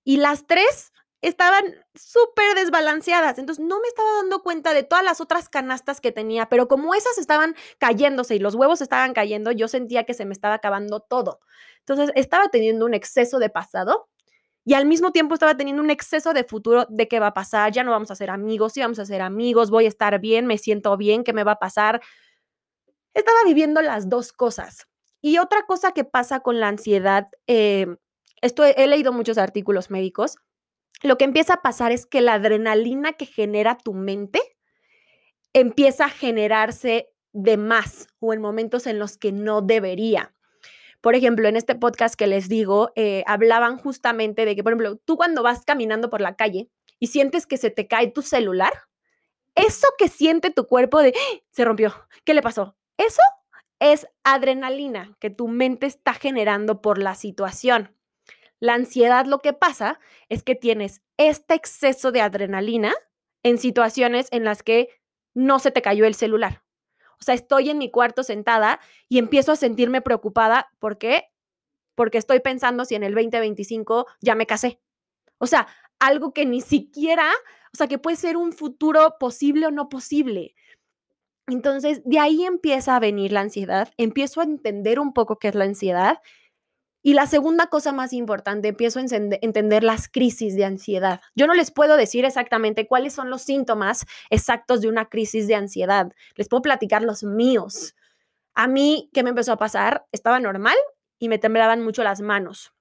Y 0.04 0.18
las 0.18 0.48
tres 0.48 0.94
estaban 1.22 1.64
súper 1.96 2.56
desbalanceadas. 2.56 3.38
Entonces 3.40 3.64
no 3.64 3.80
me 3.80 3.88
estaba 3.88 4.10
dando 4.22 4.42
cuenta 4.42 4.74
de 4.74 4.84
todas 4.84 5.04
las 5.04 5.22
otras 5.22 5.50
canastas 5.50 6.02
que 6.02 6.12
tenía, 6.12 6.48
pero 6.48 6.68
como 6.68 6.94
esas 6.96 7.18
estaban 7.18 7.56
cayéndose 7.78 8.36
y 8.36 8.40
los 8.40 8.56
huevos 8.56 8.82
estaban 8.82 9.14
cayendo, 9.14 9.52
yo 9.52 9.68
sentía 9.68 10.06
que 10.06 10.14
se 10.14 10.26
me 10.26 10.34
estaba 10.34 10.56
acabando 10.56 11.02
todo. 11.02 11.40
Entonces 11.80 12.12
estaba 12.16 12.50
teniendo 12.50 12.86
un 12.86 12.94
exceso 12.94 13.40
de 13.40 13.50
pasado 13.50 14.08
y 14.66 14.76
al 14.76 14.86
mismo 14.86 15.12
tiempo 15.12 15.34
estaba 15.34 15.58
teniendo 15.58 15.82
un 15.82 15.90
exceso 15.90 16.34
de 16.34 16.44
futuro 16.44 16.86
de 16.90 17.08
qué 17.08 17.20
va 17.20 17.28
a 17.28 17.34
pasar, 17.34 17.72
ya 17.72 17.84
no 17.84 17.92
vamos 17.92 18.12
a 18.12 18.16
ser 18.16 18.30
amigos, 18.30 18.74
sí 18.74 18.82
vamos 18.82 19.00
a 19.00 19.06
ser 19.06 19.22
amigos, 19.22 19.72
voy 19.72 19.86
a 19.86 19.88
estar 19.90 20.20
bien, 20.20 20.46
me 20.46 20.58
siento 20.58 20.96
bien, 20.98 21.24
qué 21.24 21.34
me 21.34 21.44
va 21.44 21.54
a 21.54 21.60
pasar. 21.60 22.02
Estaba 23.14 23.40
viviendo 23.46 23.82
las 23.82 24.10
dos 24.10 24.32
cosas. 24.32 24.88
Y 25.22 25.38
otra 25.40 25.66
cosa 25.66 25.92
que 25.92 26.06
pasa 26.06 26.40
con 26.42 26.60
la 26.60 26.68
ansiedad, 26.70 27.28
eh, 27.48 27.88
esto 28.42 28.64
he 28.64 28.88
leído 28.88 29.12
muchos 29.12 29.38
artículos 29.38 29.90
médicos, 29.90 30.38
lo 31.02 31.18
que 31.18 31.26
empieza 31.26 31.56
a 31.56 31.62
pasar 31.62 31.92
es 31.92 32.06
que 32.06 32.22
la 32.22 32.34
adrenalina 32.34 33.14
que 33.14 33.26
genera 33.26 33.78
tu 33.78 33.94
mente 33.94 34.42
empieza 35.54 36.06
a 36.06 36.10
generarse 36.10 37.10
de 37.34 37.58
más 37.58 38.08
o 38.20 38.34
en 38.34 38.42
momentos 38.42 38.88
en 38.88 39.00
los 39.00 39.18
que 39.18 39.32
no 39.32 39.62
debería. 39.62 40.34
Por 41.02 41.16
ejemplo, 41.16 41.48
en 41.48 41.56
este 41.56 41.76
podcast 41.76 42.16
que 42.16 42.28
les 42.28 42.50
digo, 42.50 42.92
eh, 42.96 43.24
hablaban 43.26 43.78
justamente 43.78 44.46
de 44.46 44.56
que, 44.56 44.64
por 44.64 44.74
ejemplo, 44.74 44.98
tú 44.98 45.16
cuando 45.16 45.44
vas 45.44 45.64
caminando 45.64 46.10
por 46.10 46.20
la 46.20 46.36
calle 46.36 46.70
y 47.00 47.08
sientes 47.08 47.48
que 47.48 47.58
se 47.58 47.70
te 47.70 47.88
cae 47.88 48.12
tu 48.12 48.22
celular, 48.22 48.74
eso 49.56 49.88
que 49.98 50.10
siente 50.10 50.52
tu 50.52 50.68
cuerpo 50.68 51.02
de, 51.02 51.14
¡Ah! 51.16 51.38
se 51.52 51.64
rompió, 51.64 51.94
¿qué 52.26 52.34
le 52.34 52.42
pasó? 52.42 52.76
Eso 52.98 53.22
es 53.80 54.08
adrenalina 54.24 55.16
que 55.20 55.30
tu 55.30 55.48
mente 55.48 55.86
está 55.86 56.14
generando 56.14 56.82
por 56.82 56.98
la 56.98 57.16
situación. 57.16 57.96
La 58.60 58.74
ansiedad 58.74 59.26
lo 59.26 59.40
que 59.40 59.54
pasa 59.54 60.00
es 60.28 60.44
que 60.44 60.56
tienes 60.56 61.02
este 61.18 61.54
exceso 61.54 62.12
de 62.12 62.22
adrenalina 62.22 62.94
en 63.44 63.58
situaciones 63.58 64.28
en 64.32 64.44
las 64.44 64.64
que 64.64 64.90
no 65.34 65.60
se 65.60 65.72
te 65.72 65.82
cayó 65.82 66.06
el 66.06 66.16
celular. 66.16 66.64
O 67.20 67.24
sea, 67.24 67.36
estoy 67.36 67.70
en 67.70 67.78
mi 67.78 67.92
cuarto 67.92 68.24
sentada 68.24 68.80
y 69.08 69.18
empiezo 69.18 69.52
a 69.52 69.58
sentirme 69.58 70.02
preocupada. 70.02 70.70
¿Por 70.80 70.98
qué? 70.98 71.26
Porque 71.96 72.18
estoy 72.18 72.40
pensando 72.40 72.86
si 72.86 72.96
en 72.96 73.04
el 73.04 73.14
2025 73.14 74.08
ya 74.22 74.36
me 74.36 74.46
casé. 74.46 74.82
O 75.38 75.48
sea, 75.48 75.68
algo 76.00 76.34
que 76.34 76.46
ni 76.46 76.62
siquiera, 76.62 77.30
o 77.74 77.78
sea, 77.78 77.88
que 77.88 77.98
puede 77.98 78.18
ser 78.18 78.38
un 78.38 78.54
futuro 78.54 79.16
posible 79.20 79.68
o 79.68 79.72
no 79.72 79.90
posible. 79.90 80.56
Entonces, 81.48 82.02
de 82.06 82.20
ahí 82.20 82.46
empieza 82.46 82.96
a 82.96 83.00
venir 83.00 83.32
la 83.32 83.42
ansiedad, 83.42 83.92
empiezo 83.98 84.42
a 84.42 84.46
entender 84.46 85.00
un 85.00 85.14
poco 85.14 85.40
qué 85.40 85.50
es 85.50 85.56
la 85.56 85.66
ansiedad 85.66 86.20
y 87.02 87.14
la 87.14 87.28
segunda 87.28 87.68
cosa 87.68 87.92
más 87.92 88.12
importante, 88.14 88.70
empiezo 88.70 89.00
a 89.00 89.04
entender 89.04 89.84
las 89.84 90.10
crisis 90.10 90.56
de 90.56 90.66
ansiedad. 90.66 91.22
Yo 91.34 91.48
no 91.48 91.54
les 91.54 91.72
puedo 91.72 91.96
decir 91.96 92.26
exactamente 92.26 92.88
cuáles 92.88 93.14
son 93.14 93.30
los 93.30 93.42
síntomas 93.42 94.06
exactos 94.30 94.82
de 94.82 94.90
una 94.90 95.06
crisis 95.06 95.48
de 95.48 95.56
ansiedad. 95.56 96.12
Les 96.36 96.50
puedo 96.50 96.62
platicar 96.62 97.04
los 97.04 97.24
míos. 97.24 97.96
A 98.54 98.68
mí, 98.68 99.10
¿qué 99.14 99.24
me 99.24 99.30
empezó 99.30 99.54
a 99.54 99.58
pasar? 99.58 100.06
Estaba 100.12 100.40
normal 100.40 100.76
y 101.20 101.30
me 101.30 101.38
temblaban 101.38 101.82
mucho 101.82 102.04
las 102.04 102.20
manos. 102.20 102.74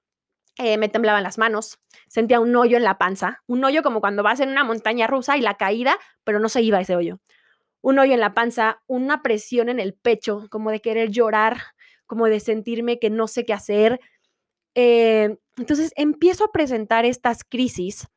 Eh, 0.57 0.77
me 0.77 0.89
temblaban 0.89 1.23
las 1.23 1.37
manos, 1.37 1.79
sentía 2.09 2.41
un 2.41 2.53
hoyo 2.53 2.75
en 2.75 2.83
la 2.83 2.97
panza, 2.97 3.41
un 3.47 3.63
hoyo 3.63 3.81
como 3.81 4.01
cuando 4.01 4.23
vas 4.23 4.41
en 4.41 4.49
una 4.49 4.65
montaña 4.65 5.07
rusa 5.07 5.37
y 5.37 5.41
la 5.41 5.53
caída, 5.53 5.97
pero 6.25 6.41
no 6.41 6.49
se 6.49 6.61
iba 6.61 6.81
ese 6.81 6.97
hoyo. 6.97 7.21
Un 7.79 7.97
hoyo 7.97 8.13
en 8.13 8.19
la 8.19 8.33
panza, 8.33 8.81
una 8.85 9.21
presión 9.21 9.69
en 9.69 9.79
el 9.79 9.93
pecho, 9.93 10.47
como 10.49 10.69
de 10.69 10.81
querer 10.81 11.11
llorar, 11.11 11.59
como 12.09 12.25
de 12.25 12.39
sentirme 12.39 12.97
que 12.97 13.11
no 13.11 13.27
sé 13.27 13.45
qué 13.45 13.53
hacer. 13.53 14.01
Eh, 14.73 15.37
entonces 15.57 15.93
empiezo 15.95 16.43
a 16.43 16.51
presentar 16.51 17.05
estas 17.05 17.43
crisis 17.43 18.07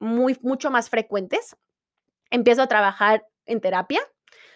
muy, 0.00 0.38
mucho 0.40 0.70
más 0.70 0.88
frecuentes. 0.88 1.54
Empiezo 2.30 2.62
a 2.62 2.66
trabajar 2.66 3.26
en 3.44 3.60
terapia. 3.60 4.00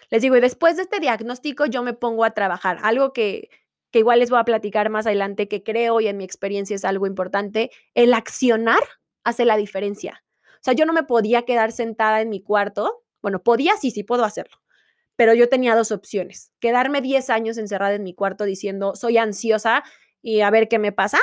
Les 0.09 0.23
digo, 0.23 0.35
y 0.35 0.41
después 0.41 0.77
de 0.77 0.81
este 0.81 0.99
diagnóstico 0.99 1.67
yo 1.67 1.83
me 1.83 1.93
pongo 1.93 2.25
a 2.25 2.31
trabajar. 2.31 2.79
Algo 2.81 3.13
que, 3.13 3.49
que 3.91 3.99
igual 3.99 4.19
les 4.19 4.31
voy 4.31 4.39
a 4.39 4.45
platicar 4.45 4.89
más 4.89 5.05
adelante, 5.05 5.47
que 5.47 5.61
creo 5.61 6.01
y 6.01 6.07
en 6.07 6.17
mi 6.17 6.23
experiencia 6.23 6.75
es 6.75 6.83
algo 6.83 7.05
importante. 7.05 7.69
El 7.93 8.15
accionar 8.15 8.81
hace 9.23 9.45
la 9.45 9.57
diferencia. 9.57 10.23
O 10.55 10.63
sea, 10.63 10.73
yo 10.73 10.87
no 10.87 10.93
me 10.93 11.03
podía 11.03 11.43
quedar 11.43 11.71
sentada 11.71 12.21
en 12.21 12.29
mi 12.29 12.41
cuarto. 12.41 13.03
Bueno, 13.21 13.43
podía, 13.43 13.77
sí, 13.77 13.91
sí 13.91 14.03
puedo 14.03 14.25
hacerlo 14.25 14.60
pero 15.15 15.33
yo 15.33 15.49
tenía 15.49 15.75
dos 15.75 15.91
opciones, 15.91 16.51
quedarme 16.59 17.01
10 17.01 17.29
años 17.29 17.57
encerrada 17.57 17.95
en 17.95 18.03
mi 18.03 18.13
cuarto 18.13 18.45
diciendo, 18.45 18.95
soy 18.95 19.17
ansiosa 19.17 19.83
y 20.21 20.41
a 20.41 20.49
ver 20.49 20.67
qué 20.67 20.79
me 20.79 20.91
pasa, 20.91 21.19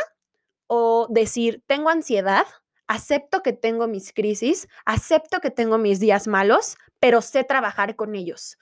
o 0.67 1.07
decir, 1.11 1.63
tengo 1.67 1.89
ansiedad, 1.89 2.47
acepto 2.87 3.43
que 3.43 3.53
tengo 3.53 3.89
mis 3.89 4.13
crisis, 4.13 4.69
acepto 4.85 5.41
que 5.41 5.51
tengo 5.51 5.79
mis 5.79 6.01
días 6.01 6.27
malos, 6.27 6.77
pero 7.01 7.23
sé 7.23 7.45
trabajar 7.45 7.97
con 7.97 8.15
ellos. 8.15 8.59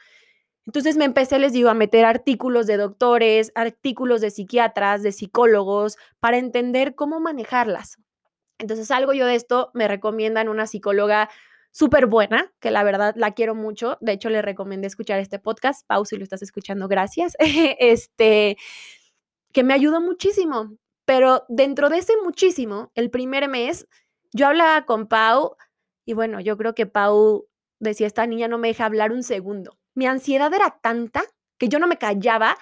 Entonces 0.66 0.97
me 0.97 1.04
empecé, 1.04 1.38
les 1.38 1.52
digo, 1.52 1.71
a 1.71 1.75
meter 1.75 2.04
artículos 2.04 2.66
de 2.66 2.76
doctores, 2.76 3.52
artículos 3.54 4.21
de 4.21 4.30
psiquiatras, 4.30 5.02
de 5.02 5.12
psicólogos, 5.12 5.97
para 6.18 6.38
entender 6.38 6.97
cómo 6.97 7.21
manejarlas. 7.21 7.99
Entonces 8.59 8.90
algo 8.90 9.12
yo 9.12 9.26
de 9.26 9.37
esto 9.37 9.71
me 9.75 9.87
recomiendan 9.87 10.49
una 10.49 10.66
psicóloga 10.66 11.30
súper 11.76 12.06
buena, 12.06 12.50
que 12.59 12.71
la 12.71 12.83
verdad 12.85 13.12
la 13.18 13.33
quiero 13.33 13.54
mucho. 13.54 13.99
De 14.00 14.12
hecho, 14.12 14.30
le 14.30 14.40
recomendé 14.40 14.87
escuchar 14.87 15.21
este 15.21 15.38
podcast. 15.38 15.87
Pau, 15.87 16.06
si 16.06 16.16
lo 16.16 16.23
estás 16.23 16.40
escuchando, 16.40 16.88
gracias. 16.88 17.37
este, 17.38 18.56
que 19.52 19.62
me 19.62 19.75
ayudó 19.75 20.00
muchísimo. 20.00 20.78
Pero 21.04 21.45
dentro 21.50 21.90
de 21.90 21.99
ese 21.99 22.14
muchísimo, 22.25 22.92
el 22.95 23.11
primer 23.11 23.50
mes, 23.50 23.87
yo 24.33 24.47
hablaba 24.47 24.87
con 24.87 25.06
Pau 25.06 25.56
y 26.06 26.14
bueno, 26.14 26.40
yo 26.40 26.56
creo 26.56 26.75
que 26.75 26.87
Pau 26.87 27.47
decía, 27.78 28.06
esta 28.06 28.26
niña 28.26 28.49
no 28.49 28.56
me 28.56 28.68
deja 28.68 28.87
hablar 28.87 29.12
un 29.12 29.23
segundo. 29.23 29.78
Mi 29.95 30.06
ansiedad 30.06 30.52
era 30.54 30.78
tanta 30.80 31.25
que 31.59 31.68
yo 31.68 31.78
no 31.78 31.88
me 31.88 31.99
callaba, 31.99 32.56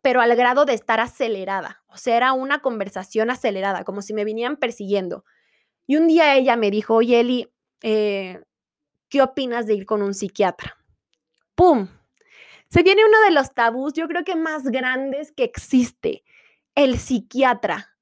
pero 0.00 0.20
al 0.20 0.36
grado 0.36 0.64
de 0.64 0.74
estar 0.74 1.00
acelerada. 1.00 1.82
O 1.88 1.96
sea, 1.96 2.16
era 2.18 2.34
una 2.34 2.60
conversación 2.60 3.30
acelerada, 3.30 3.82
como 3.82 4.00
si 4.00 4.14
me 4.14 4.24
vinieran 4.24 4.58
persiguiendo. 4.58 5.24
Y 5.88 5.96
un 5.96 6.06
día 6.06 6.36
ella 6.36 6.56
me 6.56 6.70
dijo, 6.70 6.94
oye, 6.94 7.18
Eli, 7.18 7.51
eh, 7.82 8.40
¿qué 9.08 9.22
opinas 9.22 9.66
de 9.66 9.74
ir 9.74 9.86
con 9.86 10.02
un 10.02 10.14
psiquiatra? 10.14 10.76
¡Pum! 11.54 11.88
Se 12.68 12.82
viene 12.82 13.04
uno 13.04 13.20
de 13.20 13.32
los 13.32 13.52
tabús, 13.52 13.92
yo 13.92 14.08
creo 14.08 14.24
que 14.24 14.34
más 14.34 14.64
grandes 14.64 15.32
que 15.32 15.44
existe, 15.44 16.24
el 16.74 16.98
psiquiatra. 16.98 17.96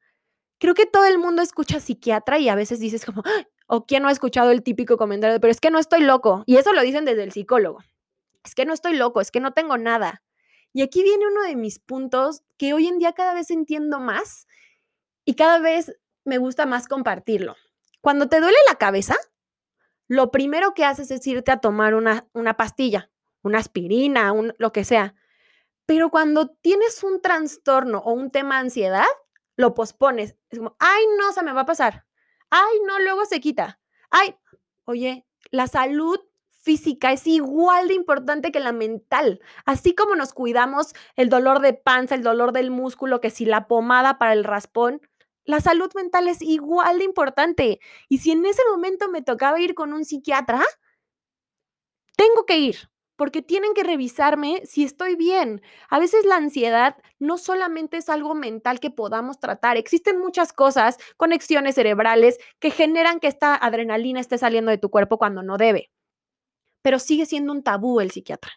Creo 0.59 0.75
que 0.75 0.87
todo 0.87 1.07
el 1.07 1.19
mundo 1.19 1.43
escucha 1.43 1.81
psiquiatra 1.81 2.39
y 2.39 2.49
a 2.49 2.55
veces 2.55 2.79
dices 2.79 3.05
como, 3.05 3.23
o 3.67 3.87
quién 3.87 4.03
no 4.03 4.09
ha 4.09 4.13
escuchado 4.13 4.51
el 4.51 4.63
típico 4.63 4.97
comentario, 4.97 5.41
pero 5.41 5.51
es 5.51 5.61
que 5.61 5.71
no 5.71 5.79
estoy 5.79 6.03
loco. 6.03 6.45
Y 6.47 6.57
eso 6.57 6.73
lo 6.73 6.83
dicen 6.83 7.05
desde 7.05 7.25
el 7.25 7.33
psicólogo. 7.33 7.81
Es 8.45 8.55
que 8.55 8.65
no 8.65 8.73
estoy 8.73 8.95
loco, 8.97 9.21
es 9.21 9.31
que 9.31 9.41
no 9.41 9.53
tengo 9.53 9.77
nada. 9.79 10.23
Y 10.73 10.83
aquí 10.83 11.03
viene 11.03 11.27
uno 11.27 11.43
de 11.43 11.57
mis 11.57 11.79
puntos 11.79 12.43
que 12.57 12.73
hoy 12.75 12.87
en 12.87 12.99
día 12.99 13.13
cada 13.13 13.35
vez 13.35 13.51
entiendo 13.51 13.99
más 13.99 14.47
y 15.25 15.35
cada 15.35 15.59
vez 15.59 15.97
me 16.25 16.39
gusta 16.39 16.67
más 16.67 16.87
compartirlo. 16.87 17.57
Cuando 18.01 18.29
te 18.29 18.41
duele 18.41 18.59
la 18.69 18.77
cabeza, 18.77 19.17
lo 20.11 20.33
primero 20.33 20.75
que 20.75 20.85
haces 20.85 21.13
es 21.13 21.25
irte 21.29 21.53
a 21.53 21.61
tomar 21.61 21.95
una, 21.95 22.27
una 22.33 22.57
pastilla, 22.57 23.13
una 23.43 23.59
aspirina, 23.59 24.33
un, 24.33 24.53
lo 24.59 24.73
que 24.73 24.83
sea. 24.83 25.15
Pero 25.87 26.11
cuando 26.11 26.49
tienes 26.49 27.05
un 27.05 27.23
trastorno 27.23 27.99
o 27.99 28.13
un 28.13 28.33
tema 28.33 28.57
de 28.57 28.63
ansiedad, 28.63 29.07
lo 29.55 29.73
pospones. 29.73 30.35
Es 30.49 30.59
como, 30.59 30.75
ay, 30.81 31.05
no, 31.17 31.33
se 31.33 31.45
me 31.45 31.53
va 31.53 31.61
a 31.61 31.67
pasar. 31.67 32.07
Ay, 32.51 32.79
no, 32.89 32.99
luego 32.99 33.25
se 33.25 33.39
quita. 33.39 33.79
Ay, 34.11 34.35
oye, 34.85 35.29
la 35.53 35.69
salud 35.69 36.19
física 36.49 37.13
es 37.13 37.29
igual 37.29 37.87
de 37.87 37.95
importante 37.95 38.51
que 38.51 38.59
la 38.59 38.73
mental. 38.73 39.41
Así 39.65 39.95
como 39.95 40.17
nos 40.17 40.33
cuidamos 40.33 40.93
el 41.15 41.29
dolor 41.29 41.61
de 41.61 41.75
panza, 41.75 42.17
el 42.17 42.25
dolor 42.25 42.51
del 42.51 42.73
músculo, 42.73 43.21
que 43.21 43.31
si 43.31 43.45
la 43.45 43.69
pomada 43.69 44.19
para 44.19 44.33
el 44.33 44.43
raspón, 44.43 45.03
la 45.51 45.61
salud 45.61 45.91
mental 45.95 46.29
es 46.29 46.41
igual 46.43 46.99
de 46.99 47.05
importante. 47.05 47.81
Y 48.09 48.19
si 48.19 48.31
en 48.33 48.47
ese 48.47 48.63
momento 48.71 49.09
me 49.09 49.23
tocaba 49.23 49.61
ir 49.61 49.75
con 49.75 49.93
un 49.93 50.05
psiquiatra, 50.05 50.63
tengo 52.17 52.47
que 52.47 52.59
ir 52.59 52.91
porque 53.21 53.43
tienen 53.43 53.75
que 53.75 53.83
revisarme 53.83 54.63
si 54.65 54.83
estoy 54.83 55.15
bien. 55.15 55.61
A 55.91 55.99
veces 55.99 56.25
la 56.25 56.37
ansiedad 56.37 56.97
no 57.19 57.37
solamente 57.37 57.99
es 57.99 58.09
algo 58.09 58.35
mental 58.35 58.81
que 58.81 58.91
podamos 58.91 59.39
tratar, 59.39 59.77
existen 59.77 60.19
muchas 60.19 60.55
cosas, 60.55 60.97
conexiones 61.19 61.75
cerebrales 61.75 62.39
que 62.61 62.71
generan 62.71 63.21
que 63.21 63.27
esta 63.27 63.55
adrenalina 63.55 64.21
esté 64.21 64.39
saliendo 64.39 64.71
de 64.71 64.79
tu 64.79 64.89
cuerpo 64.89 65.19
cuando 65.19 65.43
no 65.43 65.59
debe. 65.59 65.91
Pero 66.81 66.99
sigue 66.99 67.27
siendo 67.27 67.53
un 67.53 67.63
tabú 67.63 68.01
el 68.01 68.11
psiquiatra. 68.11 68.53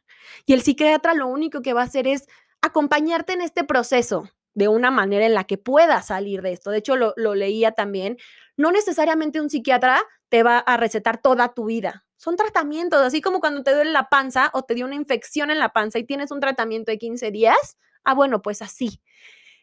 Y 0.45 0.53
el 0.53 0.62
psiquiatra 0.62 1.13
lo 1.13 1.27
único 1.27 1.62
que 1.62 1.73
va 1.73 1.81
a 1.81 1.85
hacer 1.85 2.07
es 2.07 2.25
acompañarte 2.62 3.33
en 3.33 3.41
este 3.41 3.65
proceso 3.65 4.29
de 4.53 4.67
una 4.67 4.91
manera 4.91 5.25
en 5.25 5.33
la 5.33 5.45
que 5.45 5.57
puedas 5.57 6.07
salir 6.07 6.41
de 6.41 6.53
esto. 6.53 6.72
De 6.72 6.79
hecho, 6.79 6.95
lo, 6.95 7.13
lo 7.15 7.36
leía 7.36 7.72
también. 7.72 8.17
No 8.57 8.72
necesariamente 8.72 9.41
un 9.41 9.50
psiquiatra 9.50 10.01
te 10.29 10.43
va 10.43 10.60
a 10.60 10.77
recetar 10.77 11.22
toda 11.22 11.53
tu 11.53 11.65
vida 11.65 12.05
son 12.24 12.38
tratamientos, 12.38 13.01
así 13.01 13.19
como 13.19 13.41
cuando 13.41 13.63
te 13.63 13.75
duele 13.75 13.91
la 13.91 14.07
panza 14.07 14.50
o 14.53 14.63
te 14.63 14.75
dio 14.75 14.86
una 14.86 14.95
infección 14.95 15.51
en 15.51 15.60
la 15.60 15.74
panza 15.74 16.00
y 16.00 16.05
tienes 16.05 16.31
un 16.31 16.39
tratamiento 16.39 16.89
de 16.89 16.98
15 16.98 17.31
días. 17.31 17.77
Ah, 18.05 18.13
bueno, 18.13 18.41
pues 18.41 18.62
así. 18.62 19.01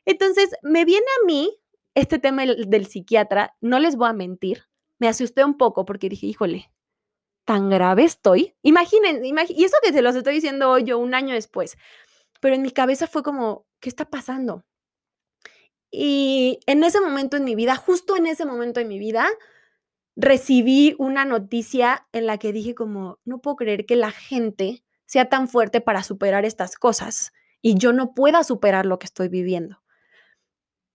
Entonces, 0.04 0.50
me 0.60 0.84
viene 0.84 1.06
a 1.22 1.24
mí 1.24 1.56
este 1.94 2.18
tema 2.18 2.44
del, 2.44 2.86
psiquiatra, 2.86 3.56
no 3.62 3.78
les 3.78 3.96
voy 3.96 4.10
a 4.10 4.12
mentir, 4.12 4.64
me 4.98 5.08
asusté 5.08 5.42
un 5.42 5.56
poco 5.56 5.86
porque 5.86 6.10
dije, 6.10 6.26
híjole, 6.26 6.70
tan 7.46 7.70
grave 7.70 8.04
estoy. 8.04 8.54
Imaginen, 8.60 9.24
y 9.24 9.64
eso 9.64 9.78
que 9.82 9.94
se 9.94 10.02
los 10.02 10.14
estoy 10.14 10.34
diciendo 10.34 10.70
hoy 10.70 10.84
yo 10.84 10.98
un 10.98 11.14
año 11.14 11.32
después, 11.34 11.78
pero 12.40 12.54
en 12.54 12.62
mi 12.62 12.72
cabeza 12.72 13.06
fue 13.06 13.22
como, 13.22 13.66
¿qué 13.80 13.88
está 13.88 14.04
pasando? 14.04 14.66
Y 15.90 16.60
en 16.66 16.84
ese 16.84 17.00
momento 17.00 17.36
en 17.36 17.44
mi 17.44 17.54
vida, 17.54 17.76
justo 17.76 18.16
en 18.16 18.26
ese 18.26 18.44
momento 18.44 18.80
en 18.80 18.88
mi 18.88 18.98
vida, 18.98 19.28
recibí 20.16 20.94
una 20.98 21.24
noticia 21.24 22.06
en 22.12 22.26
la 22.26 22.38
que 22.38 22.52
dije 22.52 22.74
como, 22.74 23.18
no 23.24 23.40
puedo 23.40 23.56
creer 23.56 23.86
que 23.86 23.96
la 23.96 24.10
gente 24.10 24.84
sea 25.06 25.28
tan 25.28 25.48
fuerte 25.48 25.80
para 25.80 26.02
superar 26.02 26.44
estas 26.44 26.76
cosas 26.76 27.32
y 27.62 27.74
yo 27.74 27.92
no 27.92 28.14
pueda 28.14 28.44
superar 28.44 28.86
lo 28.86 28.98
que 28.98 29.06
estoy 29.06 29.28
viviendo. 29.28 29.82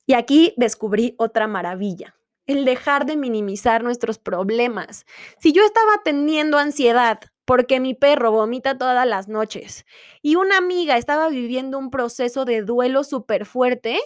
Y 0.05 0.13
aquí 0.13 0.53
descubrí 0.57 1.15
otra 1.17 1.47
maravilla, 1.47 2.15
el 2.45 2.63
dejar 2.63 3.05
de 3.05 3.17
minimizar 3.17 3.83
nuestros 3.83 4.19
problemas. 4.19 5.05
Si 5.39 5.51
yo 5.51 5.63
estaba 5.65 6.01
teniendo 6.03 6.57
ansiedad 6.57 7.19
porque 7.43 7.79
mi 7.79 7.93
perro 7.93 8.31
vomita 8.31 8.77
todas 8.77 9.07
las 9.07 9.27
noches 9.27 9.85
y 10.21 10.35
una 10.35 10.57
amiga 10.57 10.97
estaba 10.97 11.29
viviendo 11.29 11.77
un 11.77 11.89
proceso 11.89 12.45
de 12.45 12.61
duelo 12.61 13.03
súper 13.03 13.45
fuerte, 13.45 13.99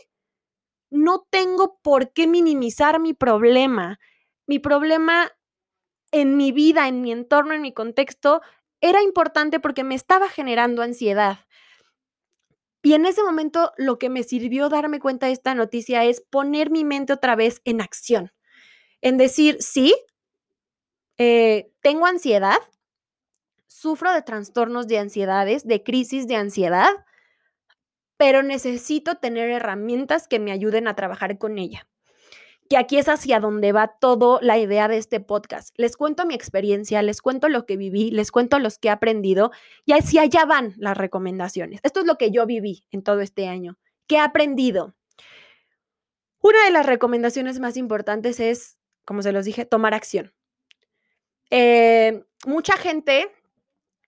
no 0.89 1.25
tengo 1.29 1.79
por 1.81 2.12
qué 2.13 2.27
minimizar 2.27 3.00
mi 3.00 3.13
problema 3.13 4.00
mi 4.50 4.58
problema 4.58 5.31
en 6.12 6.36
mi 6.36 6.51
vida, 6.51 6.88
en 6.88 7.03
mi 7.03 7.12
entorno, 7.12 7.53
en 7.53 7.62
mi 7.62 7.72
contexto, 7.72 8.41
era 8.81 9.03
importante 9.03 9.59
porque 9.59 9.83
me 9.83 9.94
estaba 9.94 10.27
generando 10.27 10.81
ansiedad. 10.81 11.37
Y 12.81 12.94
en 12.94 13.05
ese 13.05 13.22
momento 13.22 13.72
lo 13.77 14.00
que 14.00 14.09
me 14.09 14.24
sirvió 14.24 14.68
darme 14.68 15.00
cuenta 15.00 15.27
de 15.27 15.33
esta 15.33 15.53
noticia 15.53 16.03
es 16.03 16.22
poner 16.22 16.72
mi 16.72 16.83
mente 16.83 17.13
otra 17.13 17.35
vez 17.35 17.61
en 17.63 17.79
acción, 17.79 18.31
en 19.01 19.18
decir, 19.18 19.57
sí, 19.59 19.94
eh, 21.20 21.72
tengo 21.81 22.07
ansiedad, 22.07 22.57
sufro 23.68 24.11
de 24.13 24.24
trastornos 24.24 24.87
de 24.87 24.98
ansiedades, 24.98 25.68
de 25.68 25.83
crisis 25.83 26.25
de 26.25 26.37
ansiedad, 26.37 26.90
pero 28.20 28.44
necesito 28.44 29.16
tener 29.16 29.50
herramientas 29.50 30.27
que 30.27 30.40
me 30.40 30.51
ayuden 30.51 30.90
a 30.90 30.96
trabajar 30.96 31.38
con 31.38 31.58
ella 31.58 31.88
que 32.70 32.77
aquí 32.77 33.00
es 33.00 33.10
hacia 33.10 33.40
donde 33.40 33.72
va 33.72 33.88
toda 33.88 34.40
la 34.44 34.60
idea 34.60 34.88
de 34.88 34.98
este 34.98 35.20
podcast. 35.20 35.74
Les 35.75 35.98
cuento 35.98 36.27
mi 36.27 36.36
experiencia, 36.36 37.01
les 37.01 37.20
cuento 37.20 37.50
lo 37.50 37.66
que 37.66 37.77
viví, 37.77 38.12
les 38.12 38.32
cuento 38.32 38.60
los 38.60 38.77
que 38.77 38.90
he 38.90 38.92
aprendido 38.92 39.51
y 39.86 39.94
hacia 39.94 40.22
allá 40.22 40.46
van 40.46 40.75
las 40.77 40.96
recomendaciones. 40.96 41.79
Esto 41.82 42.01
es 42.01 42.05
lo 42.05 42.18
que 42.18 42.29
yo 42.29 42.46
viví 42.46 42.86
en 42.92 43.01
todo 43.01 43.22
este 43.22 43.48
año. 43.48 43.79
¿Qué 44.05 44.18
he 44.18 44.20
aprendido? 44.20 44.94
Una 46.42 46.64
de 46.64 46.70
las 46.70 46.86
recomendaciones 46.86 47.60
más 47.60 47.75
importantes 47.75 48.40
es, 48.40 48.77
como 49.03 49.24
se 49.24 49.32
los 49.32 49.46
dije, 49.46 49.66
tomar 49.66 49.96
acción. 49.96 50.32
Eh, 51.50 52.24
mucha 52.46 52.77
gente 52.77 53.32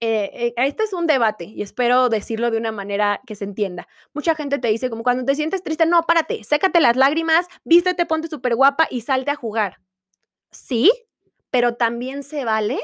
eh, 0.04 0.32
eh, 0.34 0.54
este 0.58 0.84
es 0.84 0.94
un 0.94 1.06
debate 1.06 1.46
y 1.46 1.62
espero 1.62 2.10
decirlo 2.10 2.50
de 2.50 2.58
una 2.58 2.72
manera 2.72 3.22
que 3.28 3.36
se 3.36 3.44
entienda. 3.44 3.88
Mucha 4.14 4.34
gente 4.34 4.58
te 4.58 4.68
dice 4.68 4.90
como 4.90 5.04
cuando 5.04 5.24
te 5.26 5.36
sientes 5.36 5.62
triste, 5.62 5.86
no, 5.86 6.02
párate, 6.04 6.44
sécate 6.44 6.82
las 6.82 6.96
lágrimas, 6.96 7.46
vístete, 7.64 8.08
ponte 8.08 8.28
súper 8.28 8.56
guapa 8.56 8.88
y 8.90 9.02
salte 9.02 9.30
a 9.30 9.36
jugar. 9.36 9.80
Sí, 10.50 10.92
pero 11.52 11.76
también 11.76 12.24
se 12.24 12.46
vale 12.46 12.80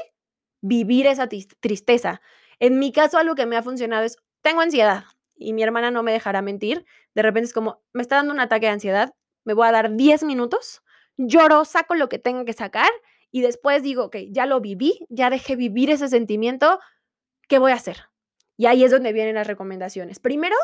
vivir 0.60 1.08
esa 1.08 1.28
tristeza. 1.28 2.20
En 2.60 2.78
mi 2.78 2.92
caso, 2.92 3.18
algo 3.18 3.34
que 3.34 3.46
me 3.46 3.56
ha 3.56 3.62
funcionado 3.64 4.04
es, 4.04 4.16
tengo 4.42 4.60
ansiedad 4.60 5.04
y 5.34 5.52
mi 5.52 5.64
hermana 5.64 5.90
no 5.90 6.04
me 6.04 6.12
dejará 6.12 6.40
mentir. 6.40 6.86
De 7.14 7.22
repente 7.22 7.46
es 7.46 7.52
como, 7.52 7.82
me 7.92 8.02
está 8.02 8.16
dando 8.16 8.32
un 8.32 8.40
ataque 8.40 8.66
de 8.66 8.72
ansiedad, 8.72 9.12
me 9.44 9.54
voy 9.54 9.66
a 9.66 9.72
dar 9.72 9.96
10 9.96 10.22
minutos, 10.22 10.82
lloro, 11.16 11.64
saco 11.64 11.96
lo 11.96 12.08
que 12.08 12.20
tenga 12.20 12.44
que 12.44 12.52
sacar 12.52 12.90
y 13.30 13.40
después 13.40 13.82
digo, 13.82 14.04
ok, 14.04 14.16
ya 14.30 14.46
lo 14.46 14.60
viví, 14.60 15.04
ya 15.08 15.30
dejé 15.30 15.56
vivir 15.56 15.90
ese 15.90 16.08
sentimiento, 16.08 16.78
¿qué 17.48 17.58
voy 17.58 17.72
a 17.72 17.76
hacer? 17.76 18.04
Y 18.56 18.66
ahí 18.66 18.84
es 18.84 18.90
donde 18.90 19.12
vienen 19.12 19.34
las 19.34 19.46
recomendaciones. 19.46 20.18
Primero, 20.20 20.56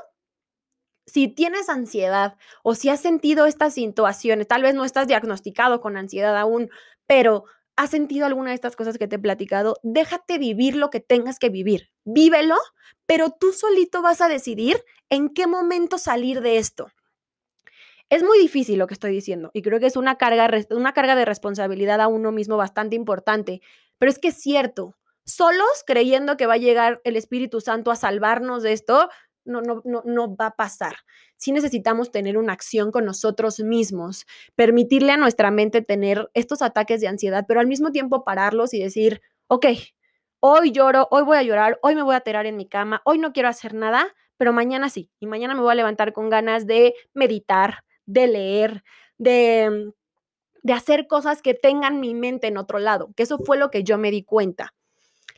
si 1.07 1.29
tienes 1.29 1.69
ansiedad 1.69 2.37
o 2.63 2.75
si 2.75 2.89
has 2.89 3.01
sentido 3.01 3.47
estas 3.47 3.75
situaciones, 3.75 4.49
tal 4.49 4.63
vez 4.63 4.75
no 4.75 4.85
estás 4.85 5.07
diagnosticado 5.07 5.81
con 5.81 5.97
ansiedad 5.97 6.37
aún, 6.37 6.71
pero 7.07 7.45
has 7.77 7.91
sentido 7.91 8.27
alguna 8.27 8.51
de 8.51 8.55
estas 8.55 8.77
cosas 8.77 8.99
que 8.99 9.09
te 9.09 9.17
he 9.17 9.19
platicado, 9.19 9.77
déjate 9.83 10.39
vivir 10.39 10.77
lo 10.77 10.91
que 10.91 11.01
tengas 11.01 11.39
que 11.39 11.51
vivir. 11.51 11.91
Vívelo, 12.05 12.57
pero 13.07 13.31
tú 13.31 13.53
solito 13.53 14.01
vas 14.03 14.21
a 14.21 14.29
decidir 14.29 14.83
en 15.11 15.29
qué 15.29 15.47
momento 15.47 15.99
salir 15.99 16.41
de 16.41 16.59
esto. 16.59 16.89
Es 18.11 18.23
muy 18.23 18.39
difícil 18.39 18.79
lo 18.79 18.87
que 18.87 18.95
estoy 18.95 19.13
diciendo 19.13 19.51
y 19.55 19.63
creo 19.63 19.81
que 19.81 19.87
es 19.87 19.97
una 19.97 20.17
carga, 20.17 20.49
una 20.71 20.93
carga 20.93 21.17
de 21.17 21.25
responsabilidad 21.25 22.01
a 22.01 22.09
uno 22.09 22.33
mismo 22.33 22.57
bastante 22.57 22.97
importante, 22.97 23.61
pero 23.99 24.11
es 24.11 24.19
que 24.19 24.29
es 24.29 24.37
cierto, 24.37 24.97
solos 25.25 25.85
creyendo 25.87 26.37
que 26.37 26.47
va 26.47 26.55
a 26.55 26.59
llegar 26.59 27.01
el 27.05 27.17
Espíritu 27.17 27.61
Santo 27.61 27.91
a 27.91 27.97
salvarnos 27.97 28.63
de 28.63 28.73
esto, 28.73 29.09
no, 29.45 29.61
no, 29.61 29.83
no, 29.85 30.03
no 30.05 30.37
va 30.37 30.47
a 30.47 30.57
pasar. 30.57 30.97
Sí 31.37 31.53
necesitamos 31.53 32.11
tener 32.11 32.39
una 32.39 32.53
acción 32.53 32.91
con 32.91 33.05
nosotros 33.05 33.61
mismos, 33.61 34.27
permitirle 34.55 35.13
a 35.13 35.17
nuestra 35.17 35.51
mente 35.51 35.83
tener 35.83 36.31
estos 36.35 36.63
ataques 36.63 37.01
de 37.01 37.09
ansiedad, 37.09 37.45
pero 37.47 37.61
al 37.61 37.67
mismo 37.67 37.91
tiempo 37.93 38.25
pararlos 38.25 38.75
y 38.75 38.81
decir, 38.81 39.21
ok, 39.49 39.67
hoy 40.41 40.73
lloro, 40.73 41.09
hoy 41.11 41.23
voy 41.23 41.39
a 41.39 41.43
llorar, 41.43 41.79
hoy 41.83 41.95
me 41.95 42.03
voy 42.03 42.15
a 42.15 42.21
tirar 42.21 42.47
en 42.47 42.57
mi 42.57 42.67
cama, 42.69 43.03
hoy 43.05 43.19
no 43.19 43.33
quiero 43.33 43.49
hacer 43.49 43.75
nada, 43.75 44.09
pero 44.37 44.53
mañana 44.53 44.89
sí, 44.89 45.11
y 45.21 45.27
mañana 45.27 45.55
me 45.55 45.61
voy 45.61 45.73
a 45.73 45.77
levantar 45.77 46.13
con 46.13 46.29
ganas 46.31 46.67
de 46.67 46.95
meditar, 47.15 47.85
de 48.07 48.27
leer, 48.27 48.85
de, 49.19 49.93
de 50.63 50.73
hacer 50.73 51.07
cosas 51.07 51.43
que 51.43 51.55
tengan 51.55 52.01
mi 52.01 52.15
mente 52.15 52.47
en 52.49 52.59
otro 52.59 52.79
lado, 52.79 53.11
que 53.17 53.23
eso 53.25 53.39
fue 53.39 53.59
lo 53.59 53.71
que 53.71 53.85
yo 53.85 53.99
me 53.99 54.11
di 54.11 54.25
cuenta. 54.25 54.75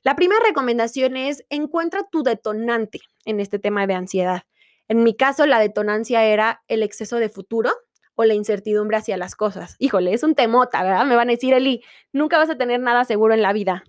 La 0.07 0.15
primera 0.15 0.41
recomendación 0.47 1.17
es 1.17 1.45
encuentra 1.51 2.05
tu 2.09 2.23
detonante 2.23 3.01
en 3.25 3.41
este 3.41 3.59
tema 3.59 3.89
de 3.89 3.95
ansiedad. 3.95 4.43
En 4.87 5.03
mi 5.03 5.17
caso, 5.17 5.47
la 5.47 5.59
detonancia 5.59 6.25
era 6.25 6.63
el 6.69 6.85
exceso 6.85 7.17
de 7.17 7.29
futuro 7.29 7.73
o 8.15 8.23
la 8.23 8.35
incertidumbre 8.35 8.99
hacia 8.99 9.17
las 9.17 9.35
cosas. 9.35 9.75
Híjole, 9.81 10.15
es 10.15 10.23
un 10.23 10.37
temota, 10.37 10.85
¿verdad? 10.85 11.07
Me 11.07 11.17
van 11.17 11.29
a 11.29 11.33
decir, 11.33 11.55
Eli, 11.55 11.83
nunca 12.13 12.39
vas 12.39 12.49
a 12.49 12.57
tener 12.57 12.79
nada 12.79 13.05
seguro 13.05 13.35
en 13.35 13.43
la 13.43 13.53
vida. 13.53 13.83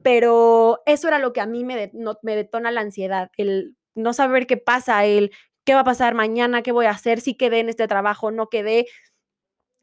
Pero 0.00 0.80
eso 0.86 1.08
era 1.08 1.18
lo 1.18 1.32
que 1.32 1.40
a 1.40 1.46
mí 1.46 1.64
me, 1.64 1.90
me 2.22 2.36
detona 2.36 2.70
la 2.70 2.82
ansiedad, 2.82 3.32
el 3.36 3.74
no 3.96 4.12
saber 4.12 4.46
qué 4.46 4.58
pasa, 4.58 5.06
el 5.06 5.32
qué 5.64 5.74
va 5.74 5.80
a 5.80 5.84
pasar 5.84 6.14
mañana, 6.14 6.62
qué 6.62 6.70
voy 6.70 6.86
a 6.86 6.90
hacer, 6.90 7.20
si 7.20 7.34
quedé 7.34 7.58
en 7.58 7.68
este 7.68 7.88
trabajo, 7.88 8.30
no 8.30 8.48
quedé. 8.48 8.86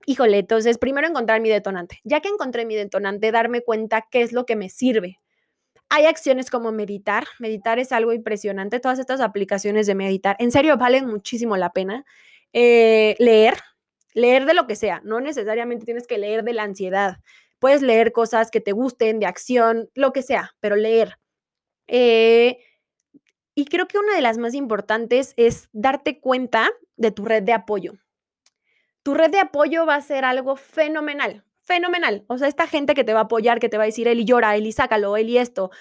Híjole, 0.06 0.40
entonces 0.40 0.78
primero 0.78 1.06
encontrar 1.06 1.42
mi 1.42 1.50
detonante. 1.50 2.00
Ya 2.06 2.22
que 2.22 2.30
encontré 2.30 2.66
mi 2.66 2.76
detonante, 2.76 3.34
darme 3.34 3.60
cuenta 3.60 4.08
qué 4.10 4.22
es 4.22 4.32
lo 4.32 4.46
que 4.46 4.56
me 4.56 4.70
sirve, 4.70 5.20
hay 5.96 6.06
acciones 6.08 6.50
como 6.50 6.74
meditar. 6.74 7.26
Meditar 7.40 7.80
es 7.80 7.94
algo 7.94 8.12
impresionante. 8.12 8.82
Todas 8.82 9.00
estas 9.00 9.22
aplicaciones 9.22 9.88
de 9.88 9.96
meditar, 9.96 10.36
en 10.40 10.52
serio, 10.52 10.78
valen 10.78 11.08
muchísimo 11.08 11.56
la 11.56 11.72
pena. 11.72 12.06
Eh, 12.52 13.16
leer, 13.18 13.58
leer 14.14 14.46
de 14.46 14.54
lo 14.54 14.68
que 14.68 14.76
sea. 14.76 15.02
No 15.06 15.22
necesariamente 15.22 15.86
tienes 15.86 16.06
que 16.06 16.18
leer 16.18 16.44
de 16.44 16.54
la 16.54 16.64
ansiedad. 16.64 17.20
puedes 17.60 17.82
leer 17.82 18.12
cosas 18.12 18.52
que 18.52 18.62
te 18.62 18.74
gusten, 18.74 19.20
de 19.20 19.26
acción, 19.26 19.90
lo 19.96 20.12
que 20.12 20.22
sea, 20.22 20.56
pero 20.60 20.76
leer. 20.76 21.18
Eh, 21.88 22.60
y 23.56 23.66
creo 23.66 23.88
que 23.88 23.98
una 23.98 24.14
de 24.14 24.22
las 24.22 24.38
más 24.38 24.54
importantes 24.54 25.34
es 25.38 25.70
darte 25.72 26.20
cuenta 26.20 26.70
de 26.98 27.12
tu 27.12 27.26
red 27.26 27.42
de 27.44 27.54
apoyo. 27.54 27.94
Tu 29.04 29.14
red 29.14 29.32
de 29.32 29.40
apoyo 29.40 29.86
va 29.86 29.96
a 29.96 30.02
ser 30.02 30.26
algo 30.26 30.58
fenomenal, 30.58 31.46
fenomenal. 31.66 32.24
O 32.28 32.38
sea, 32.38 32.48
esta 32.48 32.68
gente 32.68 32.94
que 32.94 33.04
te 33.04 33.14
va 33.14 33.22
a 33.22 33.24
apoyar, 33.24 33.60
que 33.60 33.70
te 33.70 33.78
va 33.78 33.84
a 33.84 33.88
decir, 33.88 34.08
Eli 34.08 34.26
llora, 34.26 34.56
Eli 34.56 34.72
sácalo, 34.72 35.18
Eli 35.18 35.38
esto. 35.38 35.72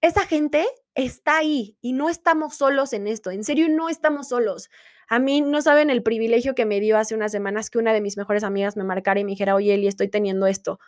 Esa 0.00 0.26
gente 0.26 0.66
está 0.94 1.38
ahí 1.38 1.76
y 1.80 1.92
no 1.92 2.08
estamos 2.08 2.56
solos 2.56 2.92
en 2.92 3.06
esto. 3.06 3.30
En 3.30 3.44
serio, 3.44 3.68
no 3.68 3.88
estamos 3.88 4.28
solos. 4.28 4.70
A 5.08 5.18
mí 5.18 5.40
no 5.40 5.60
saben 5.60 5.90
el 5.90 6.02
privilegio 6.02 6.54
que 6.54 6.64
me 6.64 6.80
dio 6.80 6.96
hace 6.96 7.14
unas 7.14 7.32
semanas 7.32 7.68
que 7.68 7.78
una 7.78 7.92
de 7.92 8.00
mis 8.00 8.16
mejores 8.16 8.44
amigas 8.44 8.76
me 8.76 8.84
marcara 8.84 9.20
y 9.20 9.24
me 9.24 9.32
dijera, 9.32 9.54
oye, 9.54 9.74
Eli, 9.74 9.88
estoy 9.88 10.08
teniendo 10.08 10.46
esto. 10.46 10.78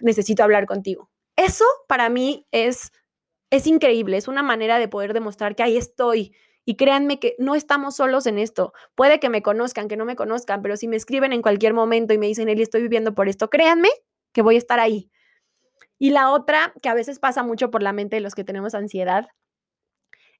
Necesito 0.00 0.42
hablar 0.42 0.66
contigo. 0.66 1.10
Eso 1.36 1.64
para 1.86 2.08
mí 2.08 2.46
es, 2.50 2.92
es 3.50 3.66
increíble. 3.66 4.16
Es 4.16 4.28
una 4.28 4.42
manera 4.42 4.78
de 4.78 4.88
poder 4.88 5.14
demostrar 5.14 5.54
que 5.54 5.62
ahí 5.62 5.76
estoy. 5.76 6.34
Y 6.68 6.76
créanme 6.76 7.18
que 7.18 7.34
no 7.38 7.54
estamos 7.54 7.96
solos 7.96 8.26
en 8.26 8.38
esto. 8.38 8.74
Puede 8.94 9.20
que 9.20 9.30
me 9.30 9.40
conozcan, 9.40 9.88
que 9.88 9.96
no 9.96 10.04
me 10.04 10.16
conozcan, 10.16 10.60
pero 10.60 10.76
si 10.76 10.86
me 10.86 10.96
escriben 10.96 11.32
en 11.32 11.40
cualquier 11.40 11.72
momento 11.72 12.12
y 12.12 12.18
me 12.18 12.26
dicen, 12.26 12.50
Eli, 12.50 12.60
estoy 12.60 12.82
viviendo 12.82 13.14
por 13.14 13.26
esto, 13.26 13.48
créanme 13.48 13.88
que 14.32 14.42
voy 14.42 14.56
a 14.56 14.58
estar 14.58 14.78
ahí. 14.78 15.10
Y 15.98 16.10
la 16.10 16.30
otra, 16.30 16.74
que 16.82 16.90
a 16.90 16.94
veces 16.94 17.20
pasa 17.20 17.42
mucho 17.42 17.70
por 17.70 17.82
la 17.82 17.94
mente 17.94 18.16
de 18.16 18.20
los 18.20 18.34
que 18.34 18.44
tenemos 18.44 18.74
ansiedad, 18.74 19.28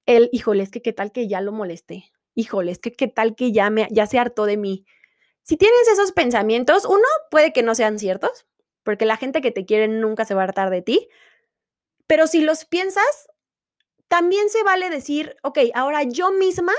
el, 0.05 0.29
híjole, 0.31 0.62
es 0.64 0.71
que 0.71 0.83
qué 0.83 0.93
tal 0.93 1.12
que 1.12 1.29
ya 1.29 1.41
lo 1.41 1.51
molesté. 1.51 2.12
Híjole, 2.35 2.73
es 2.73 2.79
que 2.79 2.93
qué 2.93 3.09
tal 3.09 3.35
que 3.35 3.51
ya, 3.51 3.71
me, 3.71 3.88
ya 3.91 4.07
se 4.07 4.19
hartó 4.19 4.45
de 4.45 4.59
mí. 4.59 4.85
Si 5.45 5.57
tienes 5.57 5.88
esos 5.91 6.12
pensamientos, 6.12 6.85
uno, 6.85 7.09
puede 7.31 7.55
que 7.55 7.62
no 7.62 7.75
sean 7.75 7.99
ciertos, 7.99 8.47
porque 8.83 9.07
la 9.07 9.17
gente 9.17 9.41
que 9.41 9.51
te 9.51 9.64
quiere 9.64 9.88
nunca 9.88 10.27
se 10.27 10.35
va 10.35 10.43
a 10.43 10.45
hartar 10.45 10.69
de 10.69 10.83
ti. 10.83 11.09
Pero 12.07 12.27
si 12.27 12.43
los 12.43 12.67
piensas, 12.67 13.31
también 14.09 14.49
se 14.49 14.62
vale 14.62 14.90
decir, 14.90 15.37
ok, 15.42 15.59
ahora 15.75 16.03
yo 16.03 16.33
misma, 16.33 16.73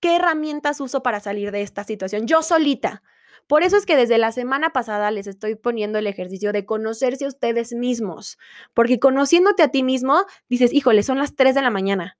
¿qué 0.00 0.16
herramientas 0.16 0.80
uso 0.80 1.02
para 1.02 1.20
salir 1.20 1.52
de 1.52 1.62
esta 1.62 1.84
situación? 1.84 2.26
Yo 2.26 2.42
solita. 2.42 3.02
Por 3.46 3.62
eso 3.62 3.76
es 3.76 3.86
que 3.86 3.96
desde 3.96 4.18
la 4.18 4.32
semana 4.32 4.70
pasada 4.70 5.10
les 5.10 5.26
estoy 5.26 5.56
poniendo 5.56 5.98
el 5.98 6.06
ejercicio 6.06 6.52
de 6.52 6.64
conocerse 6.64 7.24
a 7.24 7.28
ustedes 7.28 7.72
mismos, 7.72 8.38
porque 8.74 8.98
conociéndote 8.98 9.62
a 9.62 9.68
ti 9.68 9.82
mismo, 9.82 10.24
dices, 10.48 10.72
híjole, 10.72 11.02
son 11.02 11.18
las 11.18 11.34
3 11.34 11.54
de 11.54 11.62
la 11.62 11.70
mañana. 11.70 12.16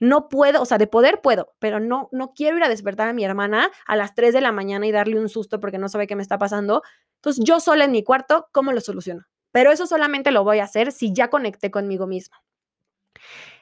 No 0.00 0.28
puedo, 0.28 0.60
o 0.60 0.66
sea, 0.66 0.78
de 0.78 0.88
poder 0.88 1.20
puedo, 1.20 1.54
pero 1.60 1.78
no, 1.78 2.08
no 2.10 2.32
quiero 2.34 2.56
ir 2.56 2.64
a 2.64 2.68
despertar 2.68 3.08
a 3.08 3.12
mi 3.12 3.24
hermana 3.24 3.70
a 3.86 3.96
las 3.96 4.14
3 4.14 4.34
de 4.34 4.40
la 4.40 4.50
mañana 4.50 4.86
y 4.86 4.92
darle 4.92 5.20
un 5.20 5.28
susto 5.28 5.60
porque 5.60 5.78
no 5.78 5.88
sabe 5.88 6.08
qué 6.08 6.16
me 6.16 6.22
está 6.22 6.36
pasando. 6.36 6.82
Entonces, 7.16 7.44
yo 7.44 7.60
sola 7.60 7.84
en 7.84 7.92
mi 7.92 8.02
cuarto, 8.02 8.48
¿cómo 8.52 8.72
lo 8.72 8.80
soluciono? 8.80 9.22
Pero 9.52 9.70
eso 9.70 9.86
solamente 9.86 10.32
lo 10.32 10.42
voy 10.42 10.58
a 10.58 10.64
hacer 10.64 10.90
si 10.90 11.12
ya 11.12 11.30
conecté 11.30 11.70
conmigo 11.70 12.08
misma. 12.08 12.42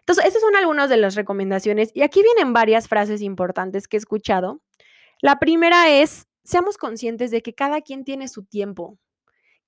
Entonces, 0.03 0.25
esas 0.27 0.43
son 0.43 0.57
algunas 0.57 0.91
de 0.91 0.97
las 0.97 1.15
recomendaciones. 1.15 1.91
Y 1.95 2.03
aquí 2.03 2.23
vienen 2.23 2.53
varias 2.53 2.89
frases 2.89 3.23
importantes 3.23 3.89
que 3.89 3.97
he 3.97 3.99
escuchado. 3.99 4.61
La 5.21 5.39
primera 5.39 5.91
es, 5.91 6.27
seamos 6.45 6.77
conscientes 6.77 7.31
de 7.31 7.43
que 7.43 7.55
cada 7.55 7.81
quien 7.81 8.05
tiene 8.05 8.27
su 8.29 8.45
tiempo. 8.45 8.99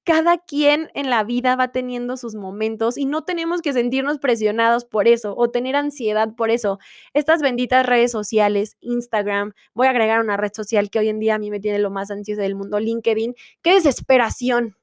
Cada 0.05 0.37
quien 0.37 0.91
en 0.95 1.09
la 1.09 1.25
vida 1.25 1.57
va 1.57 1.73
teniendo 1.73 2.19
sus 2.19 2.35
momentos 2.35 2.99
y 2.99 3.07
no 3.07 3.25
tenemos 3.25 3.63
que 3.63 3.73
sentirnos 3.73 4.19
presionados 4.19 4.85
por 4.85 5.09
eso 5.09 5.35
o 5.37 5.51
tener 5.51 5.77
ansiedad 5.77 6.35
por 6.37 6.51
eso. 6.51 6.79
Estas 7.15 7.41
benditas 7.41 7.87
redes 7.87 8.11
sociales, 8.13 8.77
Instagram, 8.81 9.53
voy 9.73 9.87
a 9.87 9.91
agregar 9.91 10.21
una 10.21 10.37
red 10.37 10.53
social 10.53 10.91
que 10.91 10.99
hoy 10.99 11.09
en 11.09 11.21
día 11.21 11.37
a 11.37 11.39
mí 11.39 11.51
me 11.51 11.61
tiene 11.61 11.79
lo 11.79 11.91
más 11.91 12.11
ansioso 12.11 12.43
del 12.43 12.55
mundo, 12.55 12.81
LinkedIn. 12.81 13.35
¡Qué 13.63 13.75
desesperación! 13.75 14.77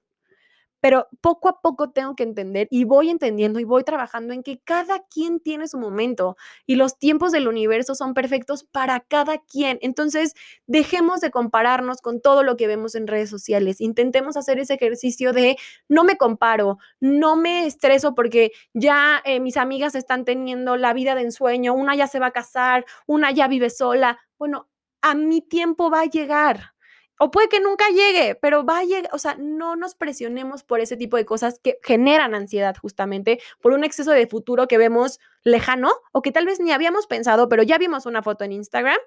Pero 0.81 1.07
poco 1.21 1.47
a 1.47 1.61
poco 1.61 1.91
tengo 1.91 2.15
que 2.15 2.23
entender 2.23 2.67
y 2.71 2.83
voy 2.83 3.09
entendiendo 3.09 3.59
y 3.59 3.63
voy 3.63 3.83
trabajando 3.83 4.33
en 4.33 4.43
que 4.43 4.59
cada 4.59 4.99
quien 5.07 5.39
tiene 5.39 5.67
su 5.67 5.77
momento 5.77 6.35
y 6.65 6.75
los 6.75 6.97
tiempos 6.97 7.31
del 7.31 7.47
universo 7.47 7.95
son 7.95 8.13
perfectos 8.13 8.65
para 8.65 8.99
cada 8.99 9.37
quien. 9.37 9.77
Entonces, 9.81 10.33
dejemos 10.67 11.21
de 11.21 11.31
compararnos 11.31 12.01
con 12.01 12.19
todo 12.21 12.43
lo 12.43 12.57
que 12.57 12.67
vemos 12.67 12.95
en 12.95 13.07
redes 13.07 13.29
sociales. 13.29 13.79
Intentemos 13.79 14.35
hacer 14.37 14.59
ese 14.59 14.73
ejercicio 14.73 15.31
de 15.33 15.57
no 15.87 16.03
me 16.03 16.17
comparo, 16.17 16.79
no 16.99 17.35
me 17.35 17.65
estreso 17.67 18.15
porque 18.15 18.51
ya 18.73 19.21
eh, 19.23 19.39
mis 19.39 19.57
amigas 19.57 19.95
están 19.95 20.25
teniendo 20.25 20.77
la 20.77 20.93
vida 20.93 21.15
de 21.15 21.21
ensueño, 21.21 21.73
una 21.73 21.95
ya 21.95 22.07
se 22.07 22.19
va 22.19 22.27
a 22.27 22.31
casar, 22.31 22.85
una 23.05 23.31
ya 23.31 23.47
vive 23.47 23.69
sola. 23.69 24.19
Bueno, 24.37 24.67
a 25.01 25.15
mi 25.15 25.41
tiempo 25.41 25.89
va 25.89 26.01
a 26.01 26.05
llegar 26.05 26.73
o 27.23 27.29
puede 27.29 27.49
que 27.49 27.59
nunca 27.59 27.87
llegue, 27.89 28.33
pero 28.33 28.65
va 28.65 28.79
a 28.79 28.83
llegar, 28.83 29.11
o 29.13 29.19
sea, 29.19 29.35
no 29.35 29.75
nos 29.75 29.93
presionemos 29.93 30.63
por 30.63 30.79
ese 30.79 30.97
tipo 30.97 31.17
de 31.17 31.25
cosas 31.25 31.59
que 31.59 31.77
generan 31.83 32.33
ansiedad 32.33 32.75
justamente, 32.75 33.39
por 33.61 33.73
un 33.73 33.83
exceso 33.83 34.09
de 34.09 34.25
futuro 34.25 34.67
que 34.67 34.79
vemos 34.79 35.19
lejano 35.43 35.91
o 36.13 36.23
que 36.23 36.31
tal 36.31 36.47
vez 36.47 36.59
ni 36.59 36.71
habíamos 36.71 37.05
pensado, 37.05 37.47
pero 37.47 37.61
ya 37.61 37.77
vimos 37.77 38.07
una 38.07 38.23
foto 38.23 38.43
en 38.43 38.53
Instagram 38.53 38.97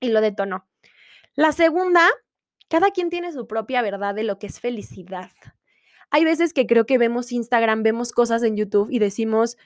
y 0.00 0.08
lo 0.08 0.22
detonó. 0.22 0.66
La 1.34 1.52
segunda, 1.52 2.08
cada 2.70 2.92
quien 2.92 3.10
tiene 3.10 3.30
su 3.30 3.46
propia 3.46 3.82
verdad 3.82 4.14
de 4.14 4.24
lo 4.24 4.38
que 4.38 4.46
es 4.46 4.58
felicidad. 4.58 5.30
Hay 6.08 6.24
veces 6.24 6.54
que 6.54 6.66
creo 6.66 6.86
que 6.86 6.96
vemos 6.96 7.30
Instagram, 7.30 7.82
vemos 7.82 8.12
cosas 8.12 8.42
en 8.42 8.56
YouTube 8.56 8.88
y 8.90 9.00
decimos, 9.00 9.58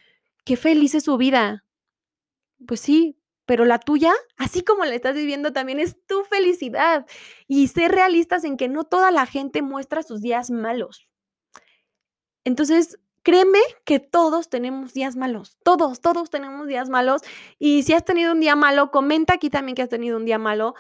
qué 0.44 0.56
feliz 0.56 0.96
es 0.96 1.04
su 1.04 1.16
vida. 1.16 1.64
Pues 2.66 2.80
sí, 2.80 3.17
pero 3.48 3.64
la 3.64 3.78
tuya, 3.78 4.12
así 4.36 4.62
como 4.62 4.84
la 4.84 4.94
estás 4.94 5.14
viviendo, 5.14 5.54
también 5.54 5.80
es 5.80 5.96
tu 6.06 6.22
felicidad. 6.24 7.06
Y 7.46 7.68
ser 7.68 7.92
realistas 7.92 8.44
en 8.44 8.58
que 8.58 8.68
no 8.68 8.84
toda 8.84 9.10
la 9.10 9.24
gente 9.24 9.62
muestra 9.62 10.02
sus 10.02 10.20
días 10.20 10.50
malos. 10.50 11.08
Entonces, 12.44 12.98
créeme 13.22 13.60
que 13.86 14.00
todos 14.00 14.50
tenemos 14.50 14.92
días 14.92 15.16
malos. 15.16 15.56
Todos, 15.64 16.02
todos 16.02 16.28
tenemos 16.28 16.66
días 16.66 16.90
malos. 16.90 17.22
Y 17.58 17.84
si 17.84 17.94
has 17.94 18.04
tenido 18.04 18.32
un 18.32 18.40
día 18.40 18.54
malo, 18.54 18.90
comenta 18.90 19.32
aquí 19.32 19.48
también 19.48 19.74
que 19.74 19.80
has 19.80 19.88
tenido 19.88 20.18
un 20.18 20.26
día 20.26 20.38
malo, 20.38 20.74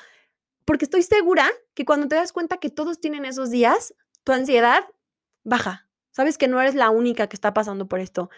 porque 0.66 0.84
estoy 0.84 1.02
segura 1.02 1.48
que 1.72 1.86
cuando 1.86 2.06
te 2.06 2.16
das 2.16 2.34
cuenta 2.34 2.58
que 2.58 2.68
todos 2.68 3.00
tienen 3.00 3.24
esos 3.24 3.50
días, 3.50 3.94
tu 4.24 4.32
ansiedad 4.32 4.84
baja. 5.42 5.88
Sabes 6.10 6.36
que 6.36 6.48
no 6.48 6.60
eres 6.60 6.74
la 6.74 6.90
única 6.90 7.28
que 7.28 7.36
está 7.36 7.54
pasando 7.54 7.88
por 7.88 7.98
esto. 7.98 8.28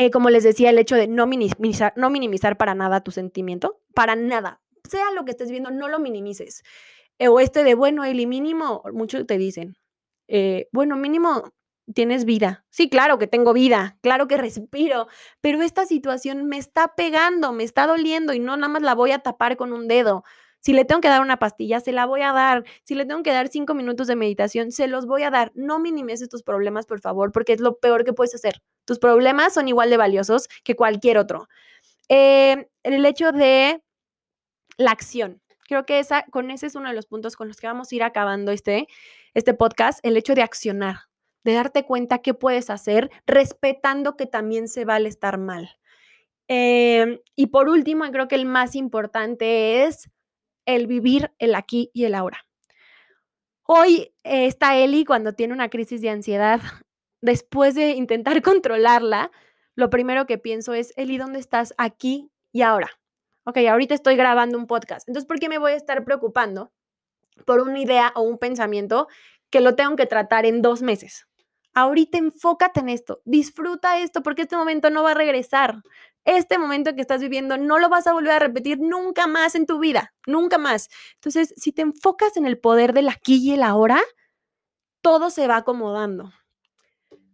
Eh, 0.00 0.10
como 0.10 0.30
les 0.30 0.44
decía, 0.44 0.70
el 0.70 0.78
hecho 0.78 0.96
de 0.96 1.08
no 1.08 1.26
minimizar, 1.26 1.92
no 1.94 2.08
minimizar 2.08 2.56
para 2.56 2.74
nada 2.74 3.02
tu 3.02 3.10
sentimiento, 3.10 3.82
para 3.92 4.16
nada. 4.16 4.62
Sea 4.88 5.10
lo 5.14 5.26
que 5.26 5.32
estés 5.32 5.50
viendo, 5.50 5.70
no 5.70 5.88
lo 5.88 5.98
minimices. 5.98 6.62
Eh, 7.18 7.28
o 7.28 7.38
este 7.38 7.64
de, 7.64 7.74
bueno, 7.74 8.06
el 8.06 8.26
mínimo, 8.26 8.82
muchos 8.94 9.26
te 9.26 9.36
dicen, 9.36 9.76
eh, 10.26 10.68
bueno, 10.72 10.96
mínimo 10.96 11.52
tienes 11.94 12.24
vida. 12.24 12.64
Sí, 12.70 12.88
claro 12.88 13.18
que 13.18 13.26
tengo 13.26 13.52
vida, 13.52 13.98
claro 14.00 14.26
que 14.26 14.38
respiro, 14.38 15.06
pero 15.42 15.60
esta 15.60 15.84
situación 15.84 16.46
me 16.46 16.56
está 16.56 16.94
pegando, 16.96 17.52
me 17.52 17.64
está 17.64 17.86
doliendo 17.86 18.32
y 18.32 18.38
no 18.38 18.56
nada 18.56 18.72
más 18.72 18.80
la 18.80 18.94
voy 18.94 19.10
a 19.10 19.18
tapar 19.18 19.58
con 19.58 19.74
un 19.74 19.86
dedo. 19.86 20.24
Si 20.60 20.72
le 20.74 20.84
tengo 20.84 21.00
que 21.00 21.08
dar 21.08 21.22
una 21.22 21.38
pastilla, 21.38 21.80
se 21.80 21.92
la 21.92 22.06
voy 22.06 22.20
a 22.22 22.32
dar. 22.32 22.64
Si 22.84 22.94
le 22.94 23.06
tengo 23.06 23.22
que 23.22 23.32
dar 23.32 23.48
cinco 23.48 23.74
minutos 23.74 24.06
de 24.06 24.16
meditación, 24.16 24.72
se 24.72 24.88
los 24.88 25.06
voy 25.06 25.22
a 25.22 25.30
dar. 25.30 25.52
No 25.54 25.78
minimices 25.78 26.28
tus 26.28 26.42
problemas, 26.42 26.86
por 26.86 27.00
favor, 27.00 27.32
porque 27.32 27.54
es 27.54 27.60
lo 27.60 27.78
peor 27.78 28.04
que 28.04 28.12
puedes 28.12 28.34
hacer. 28.34 28.62
Tus 28.84 28.98
problemas 28.98 29.54
son 29.54 29.68
igual 29.68 29.90
de 29.90 29.96
valiosos 29.96 30.48
que 30.62 30.76
cualquier 30.76 31.18
otro. 31.18 31.48
Eh, 32.08 32.68
el 32.82 33.06
hecho 33.06 33.32
de 33.32 33.82
la 34.76 34.90
acción. 34.90 35.40
Creo 35.66 35.86
que 35.86 36.00
esa, 36.00 36.24
con 36.24 36.50
ese 36.50 36.66
es 36.66 36.74
uno 36.74 36.88
de 36.88 36.94
los 36.94 37.06
puntos 37.06 37.36
con 37.36 37.48
los 37.48 37.58
que 37.58 37.66
vamos 37.68 37.90
a 37.90 37.94
ir 37.94 38.02
acabando 38.02 38.50
este, 38.50 38.88
este 39.34 39.54
podcast, 39.54 40.00
el 40.02 40.16
hecho 40.16 40.34
de 40.34 40.42
accionar, 40.42 40.96
de 41.44 41.54
darte 41.54 41.84
cuenta 41.84 42.18
qué 42.18 42.34
puedes 42.34 42.70
hacer, 42.70 43.10
respetando 43.26 44.16
que 44.16 44.26
también 44.26 44.66
se 44.66 44.84
vale 44.84 45.08
estar 45.08 45.38
mal. 45.38 45.70
Eh, 46.48 47.22
y 47.36 47.46
por 47.46 47.68
último, 47.68 48.04
creo 48.10 48.26
que 48.26 48.34
el 48.34 48.46
más 48.46 48.74
importante 48.74 49.84
es 49.84 50.10
el 50.66 50.86
vivir 50.86 51.32
el 51.38 51.54
aquí 51.54 51.90
y 51.92 52.04
el 52.04 52.14
ahora. 52.14 52.46
Hoy 53.64 54.12
eh, 54.24 54.46
está 54.46 54.76
Eli 54.76 55.04
cuando 55.04 55.34
tiene 55.34 55.54
una 55.54 55.68
crisis 55.68 56.00
de 56.00 56.10
ansiedad, 56.10 56.60
después 57.20 57.74
de 57.74 57.90
intentar 57.90 58.42
controlarla, 58.42 59.30
lo 59.76 59.90
primero 59.90 60.26
que 60.26 60.38
pienso 60.38 60.74
es, 60.74 60.92
Eli, 60.96 61.18
¿dónde 61.18 61.38
estás 61.38 61.74
aquí 61.78 62.30
y 62.52 62.62
ahora? 62.62 62.90
Ok, 63.44 63.58
ahorita 63.58 63.94
estoy 63.94 64.16
grabando 64.16 64.58
un 64.58 64.66
podcast. 64.66 65.08
Entonces, 65.08 65.26
¿por 65.26 65.38
qué 65.38 65.48
me 65.48 65.58
voy 65.58 65.72
a 65.72 65.76
estar 65.76 66.04
preocupando 66.04 66.72
por 67.46 67.60
una 67.60 67.78
idea 67.78 68.12
o 68.14 68.22
un 68.22 68.38
pensamiento 68.38 69.08
que 69.50 69.60
lo 69.60 69.74
tengo 69.74 69.96
que 69.96 70.06
tratar 70.06 70.44
en 70.44 70.62
dos 70.62 70.82
meses? 70.82 71.26
Ahorita 71.72 72.18
enfócate 72.18 72.80
en 72.80 72.88
esto, 72.88 73.22
disfruta 73.24 74.00
esto 74.00 74.22
porque 74.22 74.42
este 74.42 74.56
momento 74.56 74.90
no 74.90 75.04
va 75.04 75.12
a 75.12 75.14
regresar. 75.14 75.82
Este 76.24 76.58
momento 76.58 76.94
que 76.94 77.00
estás 77.00 77.20
viviendo 77.20 77.56
no 77.56 77.78
lo 77.78 77.88
vas 77.88 78.06
a 78.06 78.12
volver 78.12 78.32
a 78.32 78.38
repetir 78.38 78.78
nunca 78.78 79.26
más 79.26 79.54
en 79.54 79.66
tu 79.66 79.78
vida, 79.78 80.12
nunca 80.26 80.58
más. 80.58 80.88
Entonces, 81.14 81.54
si 81.56 81.72
te 81.72 81.82
enfocas 81.82 82.36
en 82.36 82.46
el 82.46 82.58
poder 82.58 82.92
del 82.92 83.08
aquí 83.08 83.36
y 83.36 83.52
el 83.52 83.62
ahora, 83.62 84.00
todo 85.00 85.30
se 85.30 85.48
va 85.48 85.56
acomodando. 85.56 86.32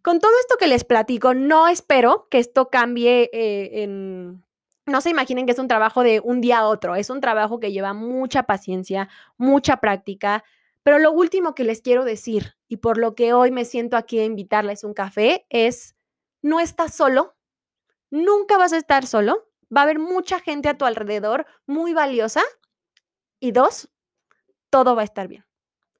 Con 0.03 0.21
todo 0.21 0.31
esto 0.41 0.57
que 0.57 0.69
les 0.69 0.85
platico, 0.85 1.35
no 1.35 1.67
espero 1.67 2.29
que 2.31 2.39
esto 2.39 2.71
cambie 2.71 3.29
eh, 3.33 3.83
en... 3.83 4.45
No 4.87 5.01
se 5.01 5.11
imaginen 5.11 5.47
que 5.47 5.53
es 5.53 5.59
un 5.59 5.67
trabajo 5.67 6.05
de 6.05 6.21
un 6.21 6.41
día 6.41 6.59
a 6.59 6.69
otro, 6.69 6.95
es 6.95 7.11
un 7.11 7.21
trabajo 7.21 7.59
que 7.59 7.73
lleva 7.73 7.93
mucha 7.93 8.45
paciencia, 8.45 9.09
mucha 9.37 9.79
práctica, 9.79 10.45
Pero 10.85 11.01
lo 11.01 11.11
último 11.11 11.57
que 11.57 11.65
les 11.65 11.83
quiero 11.83 12.05
decir 12.05 12.55
y 12.69 12.77
por 12.77 12.99
lo 12.99 13.17
que 13.17 13.33
hoy 13.33 13.51
me 13.51 13.65
siento 13.65 13.97
aquí 13.97 14.21
a 14.21 14.25
invitarles 14.25 14.85
un 14.85 14.95
café 14.95 15.45
es, 15.51 15.97
no 16.43 16.61
estás 16.61 16.95
solo, 16.95 17.36
nunca 18.11 18.57
vas 18.59 18.73
a 18.73 18.79
estar 18.79 19.07
solo, 19.07 19.49
va 19.75 19.81
a 19.81 19.85
haber 19.85 19.99
mucha 19.99 20.41
gente 20.41 20.69
a 20.69 20.79
tu 20.79 20.85
alrededor 20.85 21.47
muy 21.67 21.93
valiosa. 21.95 22.43
Y 23.39 23.53
dos, 23.53 23.91
todo 24.71 24.97
va 24.97 25.03
a 25.03 25.05
estar 25.05 25.29
bien. 25.29 25.45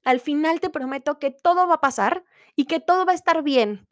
Al 0.03 0.19
final 0.19 0.59
te 0.59 0.69
prometo 0.69 1.19
que 1.19 1.31
todo 1.31 1.67
va 1.67 1.75
a 1.75 1.81
pasar 1.81 2.23
y 2.55 2.65
que 2.65 2.79
todo 2.79 3.05
va 3.05 3.11
a 3.11 3.15
estar 3.15 3.43
bien. 3.43 3.87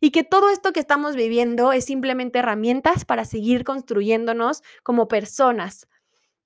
Y 0.00 0.10
que 0.10 0.24
todo 0.24 0.50
esto 0.50 0.72
que 0.72 0.80
estamos 0.80 1.16
viviendo 1.16 1.72
es 1.72 1.84
simplemente 1.84 2.38
herramientas 2.38 3.04
para 3.04 3.24
seguir 3.24 3.64
construyéndonos 3.64 4.62
como 4.82 5.08
personas. 5.08 5.88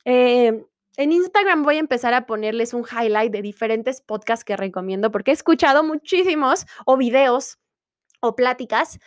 Eh, 0.05 0.65
en 0.97 1.13
Instagram 1.13 1.63
voy 1.63 1.77
a 1.77 1.81
empezar 1.81 2.15
a 2.15 2.27
ponerles 2.27 2.75
un 2.75 2.85
highlight 2.85 3.33
de 3.33 3.43
diferentes 3.43 4.01
podcasts 4.03 4.45
que 4.45 4.57
recomiendo 4.57 5.11
porque 5.11 5.31
he 5.31 5.35
escuchado 5.35 5.83
muchísimos 5.85 6.67
o 6.85 6.97
videos 6.97 7.59
o 8.21 8.37
pláticas 8.37 8.99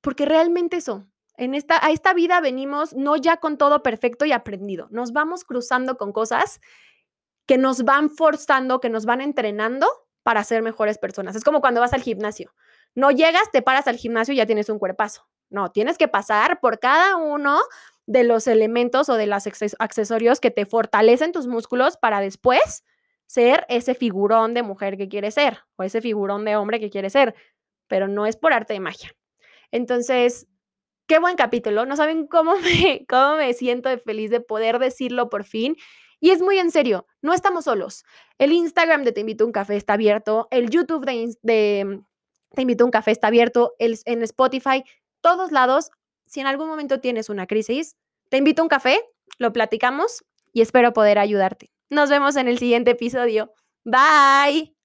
porque 0.00 0.24
realmente 0.24 0.78
eso, 0.78 1.06
en 1.40 1.54
esta, 1.54 1.84
a 1.84 1.90
esta 1.90 2.12
vida 2.12 2.40
venimos 2.42 2.94
no 2.94 3.16
ya 3.16 3.38
con 3.38 3.56
todo 3.56 3.82
perfecto 3.82 4.26
y 4.26 4.32
aprendido, 4.32 4.88
nos 4.90 5.12
vamos 5.12 5.44
cruzando 5.44 5.96
con 5.96 6.12
cosas 6.12 6.60
que 7.46 7.56
nos 7.56 7.82
van 7.82 8.10
forzando, 8.10 8.78
que 8.78 8.90
nos 8.90 9.06
van 9.06 9.22
entrenando 9.22 9.88
para 10.22 10.44
ser 10.44 10.62
mejores 10.62 10.98
personas. 10.98 11.34
Es 11.34 11.42
como 11.42 11.62
cuando 11.62 11.80
vas 11.80 11.94
al 11.94 12.02
gimnasio. 12.02 12.54
No 12.94 13.10
llegas, 13.10 13.50
te 13.50 13.62
paras 13.62 13.88
al 13.88 13.96
gimnasio 13.96 14.34
y 14.34 14.36
ya 14.36 14.44
tienes 14.44 14.68
un 14.68 14.78
cuerpazo. 14.78 15.26
No, 15.48 15.72
tienes 15.72 15.96
que 15.96 16.08
pasar 16.08 16.60
por 16.60 16.78
cada 16.78 17.16
uno 17.16 17.58
de 18.06 18.22
los 18.22 18.46
elementos 18.46 19.08
o 19.08 19.14
de 19.14 19.26
los 19.26 19.46
accesorios 19.78 20.40
que 20.40 20.50
te 20.50 20.66
fortalecen 20.66 21.32
tus 21.32 21.46
músculos 21.46 21.96
para 21.96 22.20
después 22.20 22.84
ser 23.26 23.64
ese 23.68 23.94
figurón 23.94 24.52
de 24.52 24.62
mujer 24.62 24.98
que 24.98 25.08
quieres 25.08 25.34
ser 25.34 25.60
o 25.76 25.84
ese 25.84 26.02
figurón 26.02 26.44
de 26.44 26.56
hombre 26.56 26.80
que 26.80 26.90
quieres 26.90 27.14
ser, 27.14 27.34
pero 27.88 28.08
no 28.08 28.26
es 28.26 28.36
por 28.36 28.52
arte 28.52 28.74
de 28.74 28.80
magia. 28.80 29.10
Entonces, 29.72 30.46
qué 31.10 31.18
buen 31.18 31.34
capítulo. 31.34 31.86
No 31.86 31.96
saben 31.96 32.28
cómo 32.28 32.54
me, 32.60 33.04
cómo 33.08 33.34
me 33.34 33.52
siento 33.52 33.88
de 33.88 33.98
feliz 33.98 34.30
de 34.30 34.40
poder 34.40 34.78
decirlo 34.78 35.28
por 35.28 35.42
fin. 35.42 35.76
Y 36.20 36.30
es 36.30 36.40
muy 36.40 36.58
en 36.58 36.70
serio, 36.70 37.06
no 37.20 37.34
estamos 37.34 37.64
solos. 37.64 38.04
El 38.38 38.52
Instagram 38.52 39.02
de 39.02 39.10
Te 39.10 39.20
Invito 39.20 39.42
a 39.42 39.46
un 39.46 39.52
Café 39.52 39.76
está 39.76 39.94
abierto, 39.94 40.46
el 40.50 40.70
YouTube 40.70 41.04
de, 41.04 41.34
de 41.42 42.00
Te 42.54 42.62
Invito 42.62 42.84
a 42.84 42.86
un 42.86 42.90
Café 42.90 43.10
está 43.10 43.26
abierto, 43.26 43.72
el, 43.80 43.98
en 44.04 44.22
Spotify, 44.22 44.84
todos 45.20 45.50
lados. 45.50 45.90
Si 46.26 46.38
en 46.40 46.46
algún 46.46 46.68
momento 46.68 47.00
tienes 47.00 47.28
una 47.28 47.48
crisis, 47.48 47.96
te 48.28 48.36
invito 48.36 48.62
a 48.62 48.64
un 48.64 48.68
café, 48.68 49.00
lo 49.38 49.52
platicamos 49.52 50.24
y 50.52 50.60
espero 50.60 50.92
poder 50.92 51.18
ayudarte. 51.18 51.72
Nos 51.88 52.08
vemos 52.08 52.36
en 52.36 52.46
el 52.46 52.58
siguiente 52.58 52.92
episodio. 52.92 53.52
Bye. 53.82 54.79